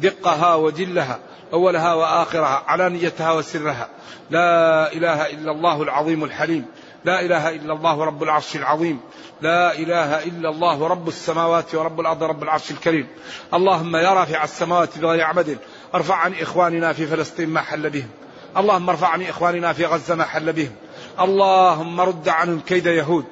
دقها 0.00 0.54
وجلها 0.54 1.18
أولها 1.52 1.94
وآخرها 1.94 2.62
علانيتها 2.66 3.32
وسرها. 3.32 3.88
لا 4.30 4.92
إله 4.92 5.26
إلا 5.26 5.50
الله 5.50 5.82
العظيم 5.82 6.24
الحليم. 6.24 6.66
لا 7.04 7.20
إله 7.20 7.48
إلا 7.48 7.72
الله 7.72 8.04
رب 8.04 8.22
العرش 8.22 8.56
العظيم. 8.56 9.00
لا 9.40 9.72
إله 9.72 10.24
إلا 10.24 10.48
الله 10.48 10.88
رب 10.88 11.08
السماوات 11.08 11.74
ورب 11.74 12.00
الأرض 12.00 12.22
رب 12.22 12.42
العرش 12.42 12.70
الكريم. 12.70 13.08
اللهم 13.54 13.96
يا 13.96 14.10
رافع 14.10 14.44
السماوات 14.44 14.98
بغير 14.98 15.24
عمد. 15.24 15.58
ارفع 15.94 16.14
عن 16.14 16.34
إخواننا 16.34 16.92
في 16.92 17.06
فلسطين 17.06 17.48
ما 17.48 17.60
حل 17.60 17.90
بهم. 17.90 18.08
اللهم 18.56 18.90
ارفع 18.90 19.08
عن 19.08 19.22
إخواننا 19.22 19.72
في 19.72 19.84
غزة 19.84 20.14
ما 20.14 20.24
حل 20.24 20.52
بهم. 20.52 20.72
اللهم 21.20 22.00
رد 22.00 22.28
عنهم 22.28 22.60
كيد 22.60 22.86
يهود. 22.86 23.24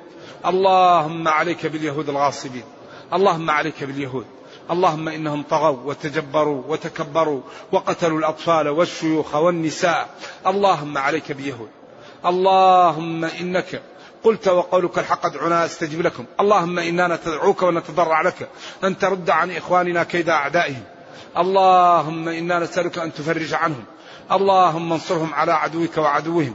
اللهم 0.47 1.29
عليك 1.29 1.67
باليهود 1.67 2.09
الغاصبين. 2.09 2.65
اللهم 3.13 3.51
عليك 3.51 3.85
باليهود. 3.85 4.27
اللهم 4.71 5.09
إنهم 5.09 5.43
طغوا 5.43 5.79
وتجبروا 5.85 6.63
وتكبروا 6.69 7.41
وقتلوا 7.73 8.19
الأطفال 8.19 8.69
والشيوخ 8.69 9.35
والنساء. 9.35 10.09
اللهم 10.47 10.99
عليك 10.99 11.33
بيهود 11.33 11.69
اللهم 12.27 13.25
إنك 13.25 13.83
قلت 14.25 14.49
وقولك 14.49 14.99
الحق 14.99 15.27
ادعونا 15.27 15.65
استجب 15.65 16.01
لكم. 16.01 16.25
اللهم 16.41 16.79
إنا 16.79 17.09
نتدعوك 17.09 17.63
ونتضرع 17.63 18.23
لك. 18.23 18.49
أن 18.85 18.99
ترد 18.99 19.31
عن 19.31 19.51
إخواننا 19.51 20.03
كيد 20.05 20.29
أعدائهم. 20.29 20.85
اللهم 21.39 22.29
إنا 22.29 22.59
نسألك 22.59 22.99
أن 22.99 23.15
تفرج 23.15 23.55
عنهم. 23.55 23.85
اللهم 24.33 24.93
انصرهم 24.93 25.35
على 25.35 25.53
عدوك 25.53 25.99
وعدوهم. 25.99 26.55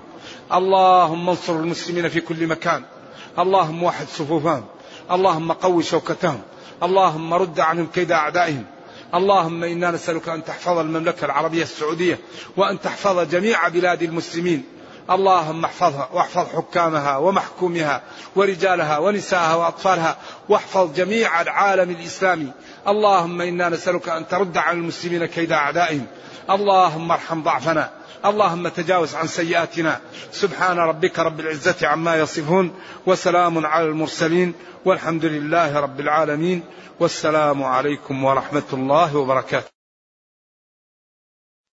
اللهم 0.53 1.29
انصر 1.29 1.53
المسلمين 1.53 2.09
في 2.09 2.21
كل 2.21 2.47
مكان. 2.47 2.83
اللهم 3.39 3.83
وحد 3.83 4.07
صفوفهم. 4.07 4.65
اللهم 5.11 5.51
قوي 5.51 5.83
شوكتهم. 5.83 6.41
اللهم 6.83 7.33
رد 7.33 7.59
عنهم 7.59 7.87
كيد 7.93 8.11
أعدائهم. 8.11 8.65
اللهم 9.15 9.63
إنا 9.63 9.91
نسألك 9.91 10.29
أن 10.29 10.43
تحفظ 10.43 10.77
المملكة 10.77 11.25
العربية 11.25 11.63
السعودية 11.63 12.19
وأن 12.57 12.81
تحفظ 12.81 13.19
جميع 13.19 13.67
بلاد 13.67 14.03
المسلمين. 14.03 14.65
اللهم 15.09 15.65
احفظها 15.65 16.09
واحفظ 16.13 16.45
حكامها 16.55 17.17
ومحكومها 17.17 18.01
ورجالها 18.35 18.97
ونساءها 18.97 19.55
وأطفالها 19.55 20.17
واحفظ 20.49 20.93
جميع 20.95 21.41
العالم 21.41 21.89
الإسلامي. 21.89 22.51
اللهم 22.87 23.41
إنا 23.41 23.69
نسألك 23.69 24.09
أن 24.09 24.27
ترد 24.27 24.57
عن 24.57 24.77
المسلمين 24.77 25.25
كيد 25.25 25.51
أعدائهم. 25.51 26.05
اللهم 26.49 27.11
ارحم 27.11 27.43
ضعفنا. 27.43 27.89
اللهم 28.25 28.67
تجاوز 28.67 29.15
عن 29.15 29.27
سيئاتنا. 29.27 29.99
سبحان 30.31 30.77
ربك 30.77 31.19
رب 31.19 31.39
العزة 31.39 31.87
عما 31.87 32.15
يصفون. 32.15 32.71
وسلام 33.05 33.65
على 33.65 33.85
المرسلين. 33.85 34.53
والحمد 34.85 35.25
لله 35.25 35.79
رب 35.79 35.99
العالمين. 35.99 36.61
والسلام 36.99 37.63
عليكم 37.63 38.23
ورحمة 38.23 38.69
الله 38.73 39.17
وبركاته. 39.17 39.76